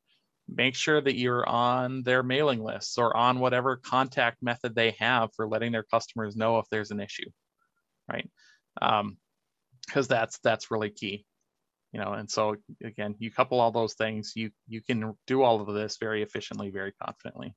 make 0.48 0.76
sure 0.76 1.02
that 1.02 1.18
you're 1.18 1.48
on 1.48 2.04
their 2.04 2.24
mailing 2.24 2.64
lists 2.64 2.98
or 2.98 3.16
on 3.16 3.40
whatever 3.40 3.78
contact 3.78 4.38
method 4.42 4.76
they 4.76 4.92
have 5.00 5.30
for 5.36 5.48
letting 5.48 5.72
their 5.72 5.84
customers 5.84 6.36
know 6.36 6.60
if 6.60 6.66
there's 6.70 6.92
an 6.92 7.00
issue, 7.00 7.30
right? 8.12 8.30
Because 8.76 9.02
um, 9.96 10.08
that's 10.08 10.38
that's 10.40 10.70
really 10.70 10.92
key, 10.92 11.26
you 11.92 12.00
know. 12.00 12.14
And 12.14 12.30
so 12.30 12.58
again, 12.84 13.16
you 13.18 13.32
couple 13.32 13.60
all 13.60 13.72
those 13.72 13.96
things, 13.96 14.34
you 14.36 14.52
you 14.68 14.82
can 14.82 15.16
do 15.26 15.42
all 15.42 15.62
of 15.62 15.74
this 15.74 15.98
very 16.00 16.22
efficiently, 16.22 16.70
very 16.70 16.94
confidently 17.02 17.56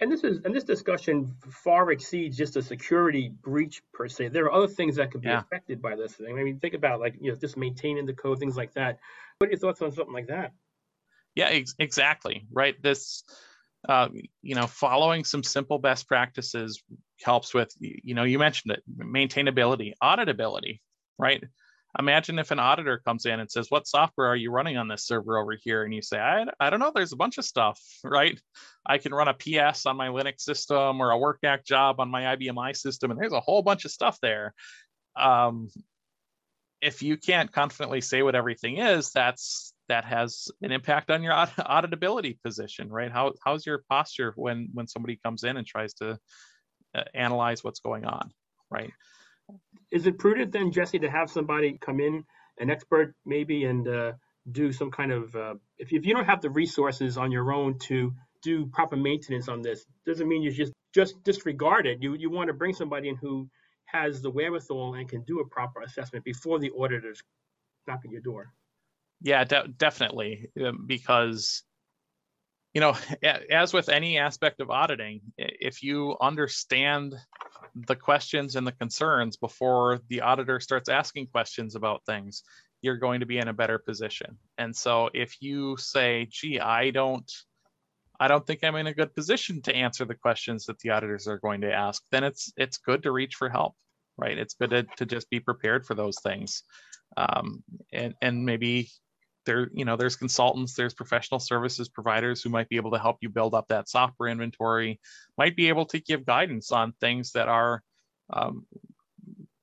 and 0.00 0.12
this 0.12 0.24
is 0.24 0.40
and 0.44 0.54
this 0.54 0.64
discussion 0.64 1.34
far 1.48 1.90
exceeds 1.90 2.36
just 2.36 2.56
a 2.56 2.62
security 2.62 3.32
breach 3.42 3.82
per 3.92 4.08
se. 4.08 4.28
There 4.28 4.44
are 4.44 4.52
other 4.52 4.68
things 4.68 4.96
that 4.96 5.10
could 5.10 5.22
be 5.22 5.28
yeah. 5.28 5.40
affected 5.40 5.80
by 5.80 5.96
this 5.96 6.12
thing. 6.12 6.38
I 6.38 6.42
mean, 6.42 6.58
think 6.58 6.74
about 6.74 7.00
like 7.00 7.14
you 7.20 7.30
know 7.30 7.36
just 7.36 7.56
maintaining 7.56 8.06
the 8.06 8.12
code, 8.12 8.38
things 8.38 8.56
like 8.56 8.74
that. 8.74 8.98
What 9.38 9.48
are 9.48 9.50
your 9.50 9.58
thoughts 9.58 9.80
on 9.82 9.92
something 9.92 10.14
like 10.14 10.28
that? 10.28 10.52
Yeah, 11.34 11.48
ex- 11.48 11.74
exactly. 11.78 12.46
Right. 12.50 12.80
This, 12.82 13.22
uh, 13.88 14.08
you 14.42 14.54
know, 14.54 14.66
following 14.66 15.24
some 15.24 15.42
simple 15.42 15.78
best 15.78 16.08
practices 16.08 16.82
helps 17.22 17.54
with. 17.54 17.72
You 17.78 18.14
know, 18.14 18.24
you 18.24 18.38
mentioned 18.38 18.72
it, 18.72 18.82
maintainability, 18.98 19.92
auditability. 20.02 20.80
Right 21.18 21.42
imagine 21.98 22.38
if 22.38 22.50
an 22.50 22.58
auditor 22.58 22.98
comes 22.98 23.26
in 23.26 23.40
and 23.40 23.50
says, 23.50 23.70
What 23.70 23.86
software 23.86 24.28
are 24.28 24.36
you 24.36 24.50
running 24.50 24.76
on 24.76 24.88
this 24.88 25.04
server 25.04 25.38
over 25.38 25.56
here? 25.60 25.84
And 25.84 25.94
you 25.94 26.02
say, 26.02 26.18
I, 26.18 26.44
I 26.60 26.70
don't 26.70 26.80
know, 26.80 26.92
there's 26.94 27.12
a 27.12 27.16
bunch 27.16 27.38
of 27.38 27.44
stuff, 27.44 27.80
right? 28.04 28.40
I 28.84 28.98
can 28.98 29.14
run 29.14 29.28
a 29.28 29.34
PS 29.34 29.86
on 29.86 29.96
my 29.96 30.08
Linux 30.08 30.40
system 30.40 31.00
or 31.00 31.12
a 31.12 31.18
WRKACTJOB 31.18 31.98
on 31.98 32.10
my 32.10 32.36
IBM 32.36 32.58
i 32.58 32.72
system, 32.72 33.10
and 33.10 33.20
there's 33.20 33.32
a 33.32 33.40
whole 33.40 33.62
bunch 33.62 33.84
of 33.84 33.90
stuff 33.90 34.18
there. 34.20 34.54
Um, 35.16 35.68
if 36.80 37.02
you 37.02 37.16
can't 37.16 37.50
confidently 37.50 38.00
say 38.00 38.22
what 38.22 38.34
everything 38.34 38.78
is, 38.78 39.10
that's 39.10 39.72
that 39.88 40.04
has 40.04 40.48
an 40.62 40.72
impact 40.72 41.10
on 41.10 41.22
your 41.22 41.32
auditability 41.32 42.40
position, 42.42 42.90
right? 42.90 43.10
How 43.10 43.32
how's 43.44 43.64
your 43.64 43.82
posture 43.88 44.32
when 44.36 44.68
when 44.74 44.86
somebody 44.86 45.18
comes 45.22 45.44
in 45.44 45.56
and 45.56 45.66
tries 45.66 45.94
to 45.94 46.18
uh, 46.94 47.04
analyze 47.14 47.64
what's 47.64 47.80
going 47.80 48.04
on, 48.04 48.30
right? 48.70 48.92
Is 49.90 50.06
it 50.06 50.18
prudent 50.18 50.52
then, 50.52 50.72
Jesse, 50.72 50.98
to 50.98 51.10
have 51.10 51.30
somebody 51.30 51.78
come 51.80 52.00
in, 52.00 52.24
an 52.58 52.70
expert 52.70 53.14
maybe, 53.24 53.64
and 53.64 53.86
uh, 53.86 54.12
do 54.50 54.72
some 54.72 54.90
kind 54.90 55.12
of 55.12 55.34
uh, 55.34 55.54
if, 55.78 55.92
if 55.92 56.06
you 56.06 56.14
don't 56.14 56.26
have 56.26 56.40
the 56.40 56.50
resources 56.50 57.16
on 57.16 57.32
your 57.32 57.52
own 57.52 57.78
to 57.78 58.12
do 58.42 58.66
proper 58.66 58.96
maintenance 58.96 59.48
on 59.48 59.62
this, 59.62 59.84
doesn't 60.06 60.28
mean 60.28 60.42
you 60.42 60.50
just 60.50 60.72
just 60.94 61.22
disregard 61.24 61.86
it. 61.86 61.98
You 62.00 62.14
you 62.14 62.30
want 62.30 62.48
to 62.48 62.54
bring 62.54 62.74
somebody 62.74 63.08
in 63.08 63.16
who 63.16 63.48
has 63.86 64.20
the 64.20 64.30
wherewithal 64.30 64.94
and 64.94 65.08
can 65.08 65.22
do 65.22 65.40
a 65.40 65.48
proper 65.48 65.80
assessment 65.82 66.24
before 66.24 66.58
the 66.58 66.72
auditors 66.78 67.20
knock 67.86 68.00
at 68.04 68.10
your 68.10 68.20
door. 68.20 68.52
Yeah, 69.22 69.44
de- 69.44 69.68
definitely, 69.68 70.50
um, 70.62 70.84
because 70.86 71.62
you 72.76 72.80
know, 72.80 72.94
as 73.50 73.72
with 73.72 73.88
any 73.88 74.18
aspect 74.18 74.60
of 74.60 74.70
auditing, 74.70 75.22
if 75.38 75.82
you 75.82 76.14
understand 76.20 77.14
the 77.88 77.96
questions 77.96 78.54
and 78.54 78.66
the 78.66 78.72
concerns 78.72 79.38
before 79.38 80.00
the 80.10 80.20
auditor 80.20 80.60
starts 80.60 80.90
asking 80.90 81.28
questions 81.28 81.74
about 81.74 82.04
things, 82.04 82.42
you're 82.82 82.98
going 82.98 83.20
to 83.20 83.26
be 83.26 83.38
in 83.38 83.48
a 83.48 83.54
better 83.54 83.78
position. 83.78 84.36
And 84.58 84.76
so 84.76 85.08
if 85.14 85.40
you 85.40 85.78
say, 85.78 86.28
gee, 86.30 86.60
I 86.60 86.90
don't 86.90 87.30
I 88.20 88.28
don't 88.28 88.46
think 88.46 88.62
I'm 88.62 88.76
in 88.76 88.86
a 88.86 88.94
good 88.94 89.14
position 89.14 89.62
to 89.62 89.74
answer 89.74 90.04
the 90.04 90.14
questions 90.14 90.66
that 90.66 90.78
the 90.78 90.90
auditors 90.90 91.28
are 91.28 91.38
going 91.38 91.62
to 91.62 91.72
ask, 91.72 92.02
then 92.12 92.24
it's 92.24 92.52
it's 92.58 92.76
good 92.76 93.02
to 93.04 93.10
reach 93.10 93.36
for 93.36 93.48
help, 93.48 93.74
right? 94.18 94.36
It's 94.36 94.54
good 94.54 94.70
to, 94.70 94.82
to 94.98 95.06
just 95.06 95.30
be 95.30 95.40
prepared 95.40 95.86
for 95.86 95.94
those 95.94 96.18
things. 96.22 96.62
Um, 97.16 97.64
and, 97.92 98.14
and 98.20 98.44
maybe 98.44 98.90
there 99.46 99.70
you 99.72 99.84
know 99.84 99.96
there's 99.96 100.16
consultants 100.16 100.74
there's 100.74 100.94
professional 100.94 101.40
services 101.40 101.88
providers 101.88 102.42
who 102.42 102.50
might 102.50 102.68
be 102.68 102.76
able 102.76 102.90
to 102.90 102.98
help 102.98 103.16
you 103.20 103.28
build 103.28 103.54
up 103.54 103.68
that 103.68 103.88
software 103.88 104.28
inventory 104.28 105.00
might 105.38 105.56
be 105.56 105.68
able 105.68 105.86
to 105.86 106.00
give 106.00 106.26
guidance 106.26 106.72
on 106.72 106.92
things 107.00 107.32
that 107.32 107.48
are 107.48 107.82
um, 108.32 108.66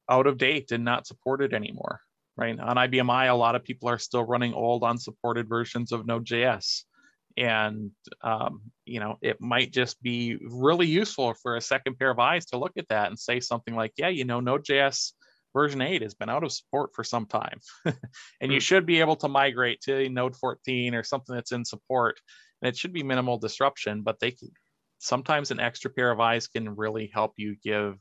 out 0.09 0.27
of 0.27 0.37
date 0.37 0.71
and 0.71 0.83
not 0.83 1.05
supported 1.05 1.53
anymore 1.53 1.99
right? 2.35 2.59
On 2.59 2.75
ibm 2.77 3.11
i 3.11 3.25
a 3.25 3.35
lot 3.35 3.55
of 3.55 3.63
people 3.63 3.89
are 3.89 3.99
still 3.99 4.23
running 4.23 4.53
old 4.53 4.83
unsupported 4.83 5.47
versions 5.47 5.91
of 5.91 6.07
node.js 6.07 6.83
and 7.35 7.91
um, 8.21 8.61
you 8.85 8.99
know 8.99 9.17
it 9.21 9.41
might 9.41 9.71
just 9.71 10.01
be 10.01 10.37
really 10.41 10.87
useful 10.87 11.33
for 11.33 11.55
a 11.55 11.61
second 11.61 11.97
pair 11.97 12.09
of 12.11 12.19
eyes 12.19 12.45
to 12.47 12.57
look 12.57 12.73
at 12.77 12.87
that 12.89 13.07
and 13.07 13.19
say 13.19 13.39
something 13.39 13.75
like 13.75 13.93
yeah 13.97 14.07
you 14.07 14.25
know 14.25 14.39
node.js 14.39 15.13
version 15.53 15.81
8 15.81 16.01
has 16.01 16.13
been 16.13 16.29
out 16.29 16.43
of 16.43 16.51
support 16.51 16.91
for 16.93 17.03
some 17.03 17.25
time. 17.25 17.59
and 17.85 18.51
you 18.51 18.57
hmm. 18.57 18.59
should 18.59 18.85
be 18.85 18.99
able 18.99 19.15
to 19.17 19.27
migrate 19.27 19.81
to 19.81 20.09
Node 20.09 20.35
14 20.35 20.95
or 20.95 21.03
something 21.03 21.35
that's 21.35 21.51
in 21.51 21.63
support. 21.63 22.19
And 22.61 22.69
it 22.69 22.77
should 22.77 22.93
be 22.93 23.03
minimal 23.03 23.37
disruption, 23.37 24.01
but 24.03 24.19
they 24.19 24.31
can, 24.31 24.49
sometimes 24.99 25.51
an 25.51 25.59
extra 25.59 25.91
pair 25.91 26.11
of 26.11 26.19
eyes 26.19 26.47
can 26.47 26.75
really 26.75 27.11
help 27.13 27.33
you 27.37 27.55
give 27.63 27.97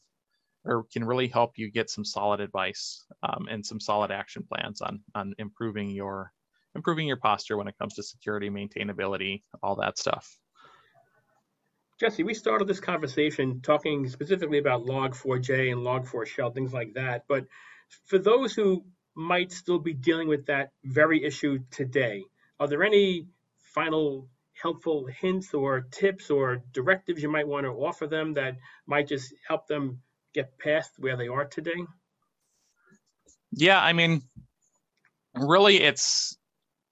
or 0.65 0.85
can 0.93 1.05
really 1.05 1.27
help 1.27 1.59
you 1.59 1.71
get 1.71 1.91
some 1.91 2.05
solid 2.05 2.41
advice 2.41 3.05
um, 3.23 3.49
and 3.51 3.67
some 3.67 3.81
solid 3.81 4.12
action 4.12 4.47
plans 4.49 4.81
on 4.81 5.01
on 5.15 5.35
improving 5.38 5.91
your 5.91 6.33
improving 6.75 7.07
your 7.07 7.17
posture 7.17 7.57
when 7.57 7.69
it 7.69 7.77
comes 7.79 7.95
to 7.95 8.03
security, 8.03 8.49
maintainability, 8.49 9.43
all 9.62 9.77
that 9.77 9.99
stuff. 9.99 10.38
Jesse, 12.03 12.25
we 12.25 12.35
started 12.35 12.67
this 12.67 12.81
conversation 12.81 13.61
talking 13.61 14.09
specifically 14.09 14.59
about 14.59 14.85
Log4j 14.85 15.71
and 15.71 15.83
Log4Shell, 15.83 16.53
things 16.53 16.73
like 16.73 16.95
that. 16.95 17.27
But 17.29 17.47
for 18.07 18.19
those 18.19 18.55
who 18.55 18.85
might 19.15 19.53
still 19.53 19.79
be 19.79 19.95
dealing 19.95 20.27
with 20.27 20.47
that 20.47 20.73
very 20.83 21.23
issue 21.23 21.61
today, 21.71 22.25
are 22.59 22.67
there 22.67 22.83
any 22.83 23.29
final 23.61 24.29
helpful 24.61 25.07
hints 25.07 25.55
or 25.55 25.83
tips 25.93 26.29
or 26.29 26.65
directives 26.73 27.23
you 27.23 27.31
might 27.31 27.47
want 27.47 27.67
to 27.67 27.71
offer 27.71 28.09
them 28.09 28.35
that 28.35 28.57
might 28.85 29.07
just 29.07 29.33
help 29.47 29.69
them 29.69 30.01
get 30.35 30.59
past 30.59 30.91
where 30.99 31.17
they 31.17 31.29
are 31.29 31.45
today? 31.45 31.87
Yeah, 33.53 33.81
I 33.81 33.93
mean, 33.93 34.23
really, 35.37 35.81
it's 35.81 36.37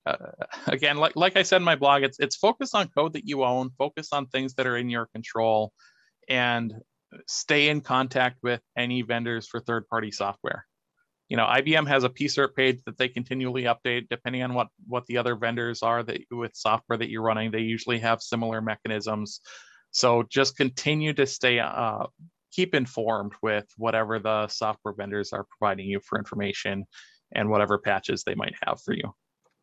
uh, 0.07 0.17
again, 0.67 0.97
like 0.97 1.17
like 1.17 1.37
I 1.37 1.43
said 1.43 1.59
in 1.59 1.65
my 1.65 1.77
blog, 1.77 2.03
it's 2.03 2.19
it's 2.19 2.37
focused 2.37 2.75
on 2.75 2.89
code 2.89 3.13
that 3.15 3.27
you 3.27 3.45
own, 3.45 3.71
focus 3.79 4.09
on 4.13 4.27
things 4.27 4.55
that 4.55 4.67
are 4.67 4.77
in 4.77 4.91
your 4.91 5.07
control, 5.07 5.73
and 6.29 6.75
stay 7.27 7.69
in 7.69 7.81
contact 7.81 8.39
with 8.43 8.61
any 8.77 9.03
vendors 9.03 9.49
for 9.49 9.61
third-party 9.61 10.13
software. 10.13 10.65
You 11.29 11.37
know, 11.37 11.45
IBM 11.45 11.87
has 11.89 12.05
a 12.05 12.09
PSIRT 12.09 12.55
page 12.55 12.81
that 12.87 12.99
they 12.99 13.09
continually 13.09 13.65
update 13.65 14.09
depending 14.09 14.43
on 14.43 14.55
what 14.55 14.69
what 14.87 15.07
the 15.07 15.19
other 15.19 15.37
vendors 15.37 15.83
are 15.83 16.03
that 16.03 16.21
with 16.31 16.53
software 16.55 16.99
that 16.99 17.11
you're 17.11 17.23
running. 17.23 17.51
They 17.51 17.61
usually 17.61 17.99
have 18.01 18.23
similar 18.23 18.61
mechanisms. 18.61 19.41
So 19.93 20.25
just 20.29 20.57
continue 20.57 21.13
to 21.15 21.27
stay 21.27 21.59
uh, 21.59 22.07
keep 22.53 22.75
informed 22.75 23.33
with 23.43 23.67
whatever 23.77 24.19
the 24.19 24.49
software 24.49 24.95
vendors 24.95 25.33
are 25.33 25.47
providing 25.59 25.87
you 25.87 26.01
for 26.01 26.19
information 26.19 26.85
and 27.33 27.49
whatever 27.49 27.79
patches 27.79 28.25
they 28.25 28.35
might 28.35 28.55
have 28.65 28.81
for 28.83 28.93
you 28.93 29.15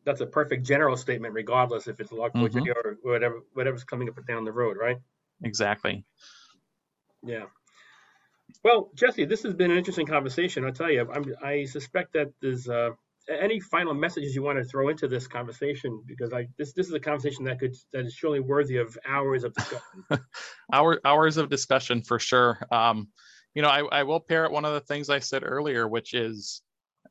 that's 0.08 0.22
a 0.22 0.26
perfect 0.26 0.64
general 0.64 0.96
statement, 0.96 1.34
regardless 1.34 1.86
if 1.86 2.00
it's 2.00 2.10
log 2.12 2.32
mm-hmm. 2.32 2.70
or 2.70 2.96
whatever 3.02 3.40
whatever's 3.52 3.84
coming 3.84 4.08
up 4.08 4.16
and 4.16 4.26
down 4.26 4.42
the 4.42 4.52
road, 4.52 4.78
right? 4.80 4.96
Exactly. 5.44 6.02
Yeah. 7.22 7.44
Well, 8.64 8.90
Jesse, 8.94 9.26
this 9.26 9.42
has 9.42 9.52
been 9.52 9.70
an 9.70 9.76
interesting 9.76 10.06
conversation. 10.06 10.64
I'll 10.64 10.72
tell 10.72 10.90
you, 10.90 11.06
I'm, 11.12 11.34
i 11.44 11.66
suspect 11.66 12.14
that 12.14 12.32
there's 12.40 12.70
uh, 12.70 12.90
any 13.28 13.60
final 13.60 13.92
messages 13.92 14.34
you 14.34 14.42
want 14.42 14.56
to 14.56 14.64
throw 14.64 14.88
into 14.88 15.08
this 15.08 15.26
conversation 15.26 16.02
because 16.06 16.32
I 16.32 16.48
this 16.56 16.72
this 16.72 16.86
is 16.86 16.94
a 16.94 17.00
conversation 17.00 17.44
that 17.44 17.60
could 17.60 17.76
that 17.92 18.06
is 18.06 18.14
surely 18.14 18.40
worthy 18.40 18.78
of 18.78 18.96
hours 19.06 19.44
of 19.44 19.52
discussion. 19.52 20.04
Hour, 20.72 21.00
hours 21.04 21.36
of 21.36 21.50
discussion 21.50 22.02
for 22.02 22.18
sure. 22.18 22.58
Um, 22.70 23.08
you 23.54 23.62
know, 23.62 23.68
I, 23.68 24.00
I 24.00 24.02
will 24.04 24.20
parrot 24.20 24.52
one 24.52 24.64
of 24.64 24.72
the 24.72 24.80
things 24.80 25.10
I 25.10 25.18
said 25.18 25.42
earlier, 25.44 25.88
which 25.88 26.14
is 26.14 26.62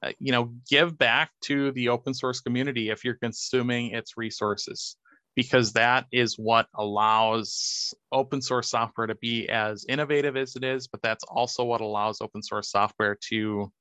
uh, 0.04 0.12
you 0.20 0.32
know 0.32 0.54
give 0.70 0.98
back 0.98 1.32
to 1.42 1.72
the 1.74 1.90
open 1.90 2.14
source 2.14 2.42
community 2.42 2.90
if 2.90 3.04
you're 3.04 3.16
consuming 3.16 3.92
its 3.92 4.18
resources 4.18 4.96
because 5.36 5.74
that 5.74 6.06
is 6.12 6.36
what 6.36 6.68
allows 6.76 7.94
open 8.12 8.42
source 8.42 8.70
software 8.70 9.08
to 9.08 9.16
be 9.16 9.48
as 9.50 9.86
innovative 9.88 10.36
as 10.36 10.56
it 10.56 10.64
is 10.64 10.88
but 10.88 11.02
that's 11.02 11.24
also 11.26 11.64
what 11.64 11.82
allows 11.82 12.22
open 12.22 12.42
source 12.42 12.72
software 12.72 13.18
to 13.22 13.72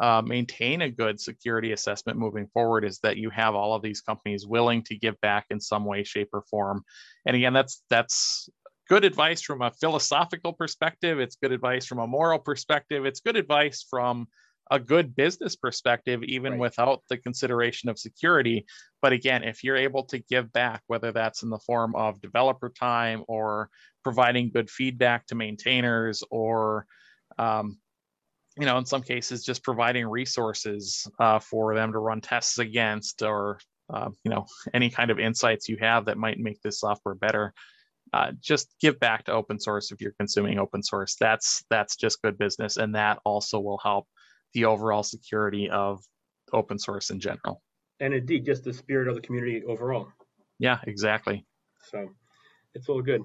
uh, 0.00 0.22
maintain 0.24 0.82
a 0.82 0.90
good 0.90 1.18
security 1.18 1.72
assessment 1.72 2.18
moving 2.18 2.46
forward 2.48 2.84
is 2.84 2.98
that 3.00 3.16
you 3.16 3.30
have 3.30 3.54
all 3.54 3.74
of 3.74 3.82
these 3.82 4.00
companies 4.00 4.46
willing 4.46 4.82
to 4.82 4.96
give 4.96 5.20
back 5.20 5.46
in 5.50 5.60
some 5.60 5.84
way 5.84 6.04
shape 6.04 6.28
or 6.32 6.42
form. 6.50 6.84
And 7.26 7.34
again 7.34 7.52
that's 7.52 7.82
that's 7.90 8.48
good 8.88 9.04
advice 9.04 9.42
from 9.42 9.62
a 9.62 9.70
philosophical 9.70 10.52
perspective. 10.52 11.20
It's 11.20 11.36
good 11.36 11.52
advice 11.52 11.86
from 11.86 11.98
a 11.98 12.06
moral 12.06 12.38
perspective. 12.38 13.04
It's 13.06 13.20
good 13.20 13.36
advice 13.36 13.84
from 13.88 14.28
a 14.70 14.78
good 14.78 15.16
business 15.16 15.56
perspective, 15.56 16.22
even 16.22 16.52
right. 16.52 16.60
without 16.60 17.02
the 17.08 17.16
consideration 17.16 17.88
of 17.88 17.98
security. 17.98 18.66
But 19.00 19.12
again, 19.12 19.44
if 19.44 19.64
you're 19.64 19.76
able 19.76 20.04
to 20.04 20.18
give 20.18 20.52
back, 20.52 20.82
whether 20.86 21.12
that's 21.12 21.42
in 21.42 21.50
the 21.50 21.60
form 21.66 21.94
of 21.94 22.20
developer 22.20 22.68
time 22.68 23.24
or 23.28 23.70
providing 24.04 24.50
good 24.50 24.70
feedback 24.70 25.26
to 25.26 25.34
maintainers 25.34 26.22
or 26.30 26.86
um, 27.38 27.78
you 28.58 28.66
know, 28.66 28.76
in 28.78 28.84
some 28.84 29.02
cases, 29.02 29.44
just 29.44 29.62
providing 29.62 30.06
resources 30.06 31.08
uh, 31.20 31.38
for 31.38 31.74
them 31.74 31.92
to 31.92 31.98
run 31.98 32.20
tests 32.20 32.58
against, 32.58 33.22
or 33.22 33.60
uh, 33.88 34.10
you 34.24 34.30
know, 34.30 34.46
any 34.74 34.90
kind 34.90 35.10
of 35.10 35.18
insights 35.18 35.68
you 35.68 35.76
have 35.80 36.06
that 36.06 36.18
might 36.18 36.38
make 36.38 36.60
this 36.60 36.80
software 36.80 37.14
better. 37.14 37.54
Uh, 38.12 38.32
just 38.40 38.74
give 38.80 38.98
back 38.98 39.24
to 39.24 39.32
open 39.32 39.60
source 39.60 39.92
if 39.92 40.00
you're 40.00 40.14
consuming 40.18 40.58
open 40.58 40.82
source. 40.82 41.14
That's 41.20 41.64
that's 41.70 41.96
just 41.96 42.22
good 42.22 42.36
business, 42.36 42.78
and 42.78 42.94
that 42.94 43.20
also 43.24 43.60
will 43.60 43.78
help 43.78 44.08
the 44.54 44.64
overall 44.64 45.02
security 45.02 45.70
of 45.70 46.00
open 46.52 46.78
source 46.78 47.10
in 47.10 47.20
general. 47.20 47.62
And 48.00 48.14
indeed, 48.14 48.44
just 48.46 48.64
the 48.64 48.72
spirit 48.72 49.08
of 49.08 49.14
the 49.14 49.20
community 49.20 49.62
overall. 49.64 50.08
Yeah, 50.58 50.78
exactly. 50.86 51.44
So 51.90 52.10
it's 52.74 52.88
all 52.88 53.02
good. 53.02 53.22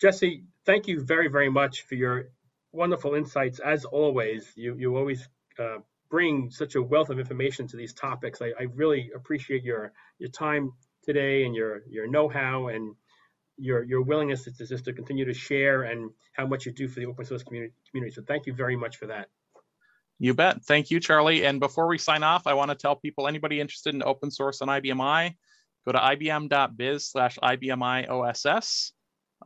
Jesse, 0.00 0.44
thank 0.64 0.88
you 0.88 1.00
very, 1.04 1.28
very 1.28 1.48
much 1.48 1.82
for 1.82 1.94
your 1.94 2.28
wonderful 2.72 3.14
insights. 3.14 3.60
As 3.60 3.84
always, 3.84 4.50
you, 4.56 4.76
you 4.78 4.96
always 4.96 5.28
uh, 5.58 5.78
bring 6.10 6.50
such 6.50 6.74
a 6.74 6.82
wealth 6.82 7.10
of 7.10 7.18
information 7.18 7.66
to 7.68 7.76
these 7.76 7.94
topics. 7.94 8.40
I, 8.42 8.52
I 8.58 8.64
really 8.74 9.10
appreciate 9.14 9.64
your, 9.64 9.92
your 10.18 10.30
time 10.30 10.72
today 11.04 11.44
and 11.44 11.54
your, 11.54 11.82
your 11.88 12.08
know-how 12.08 12.68
and 12.68 12.94
your, 13.56 13.84
your 13.84 14.02
willingness 14.02 14.44
to, 14.44 14.52
to 14.52 14.66
just 14.66 14.84
to 14.84 14.92
continue 14.92 15.24
to 15.24 15.34
share 15.34 15.84
and 15.84 16.10
how 16.32 16.46
much 16.46 16.66
you 16.66 16.72
do 16.72 16.88
for 16.88 17.00
the 17.00 17.06
open 17.06 17.24
source 17.24 17.42
community. 17.42 17.72
community. 17.90 18.14
So 18.14 18.22
thank 18.22 18.46
you 18.46 18.52
very 18.52 18.76
much 18.76 18.98
for 18.98 19.06
that. 19.06 19.28
You 20.18 20.34
bet. 20.34 20.64
Thank 20.64 20.90
you, 20.90 20.98
Charlie. 20.98 21.44
And 21.44 21.60
before 21.60 21.86
we 21.86 21.98
sign 21.98 22.22
off, 22.22 22.46
I 22.46 22.54
want 22.54 22.70
to 22.70 22.74
tell 22.74 22.96
people, 22.96 23.28
anybody 23.28 23.60
interested 23.60 23.94
in 23.94 24.02
open 24.02 24.30
source 24.30 24.62
on 24.62 24.68
IBM 24.68 25.00
i, 25.00 25.34
go 25.84 25.92
to 25.92 25.98
ibm.biz 25.98 27.10
slash 27.10 27.38
IBMI 27.42 28.08
OSS 28.08 28.92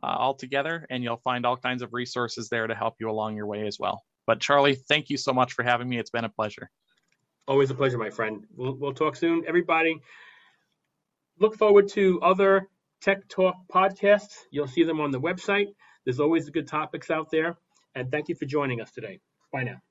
uh, 0.01 0.05
all 0.05 0.33
together, 0.33 0.85
and 0.89 1.03
you'll 1.03 1.17
find 1.17 1.45
all 1.45 1.57
kinds 1.57 1.81
of 1.81 1.93
resources 1.93 2.49
there 2.49 2.67
to 2.67 2.75
help 2.75 2.95
you 2.99 3.09
along 3.09 3.35
your 3.35 3.47
way 3.47 3.67
as 3.67 3.77
well. 3.79 4.03
But 4.25 4.39
Charlie, 4.39 4.75
thank 4.75 5.09
you 5.09 5.17
so 5.17 5.33
much 5.33 5.53
for 5.53 5.63
having 5.63 5.89
me. 5.89 5.99
It's 5.99 6.09
been 6.09 6.25
a 6.25 6.29
pleasure. 6.29 6.69
Always 7.47 7.69
a 7.69 7.75
pleasure, 7.75 7.97
my 7.97 8.09
friend. 8.09 8.45
We'll, 8.55 8.75
we'll 8.75 8.93
talk 8.93 9.15
soon. 9.15 9.43
Everybody, 9.47 9.99
look 11.39 11.57
forward 11.57 11.89
to 11.89 12.21
other 12.21 12.69
Tech 13.01 13.27
Talk 13.27 13.55
podcasts. 13.69 14.35
You'll 14.51 14.67
see 14.67 14.83
them 14.83 15.01
on 15.01 15.11
the 15.11 15.19
website. 15.19 15.67
There's 16.05 16.19
always 16.19 16.49
good 16.49 16.67
topics 16.67 17.09
out 17.09 17.29
there. 17.31 17.57
And 17.95 18.09
thank 18.09 18.29
you 18.29 18.35
for 18.35 18.45
joining 18.45 18.79
us 18.79 18.91
today. 18.91 19.19
Bye 19.51 19.63
now. 19.63 19.81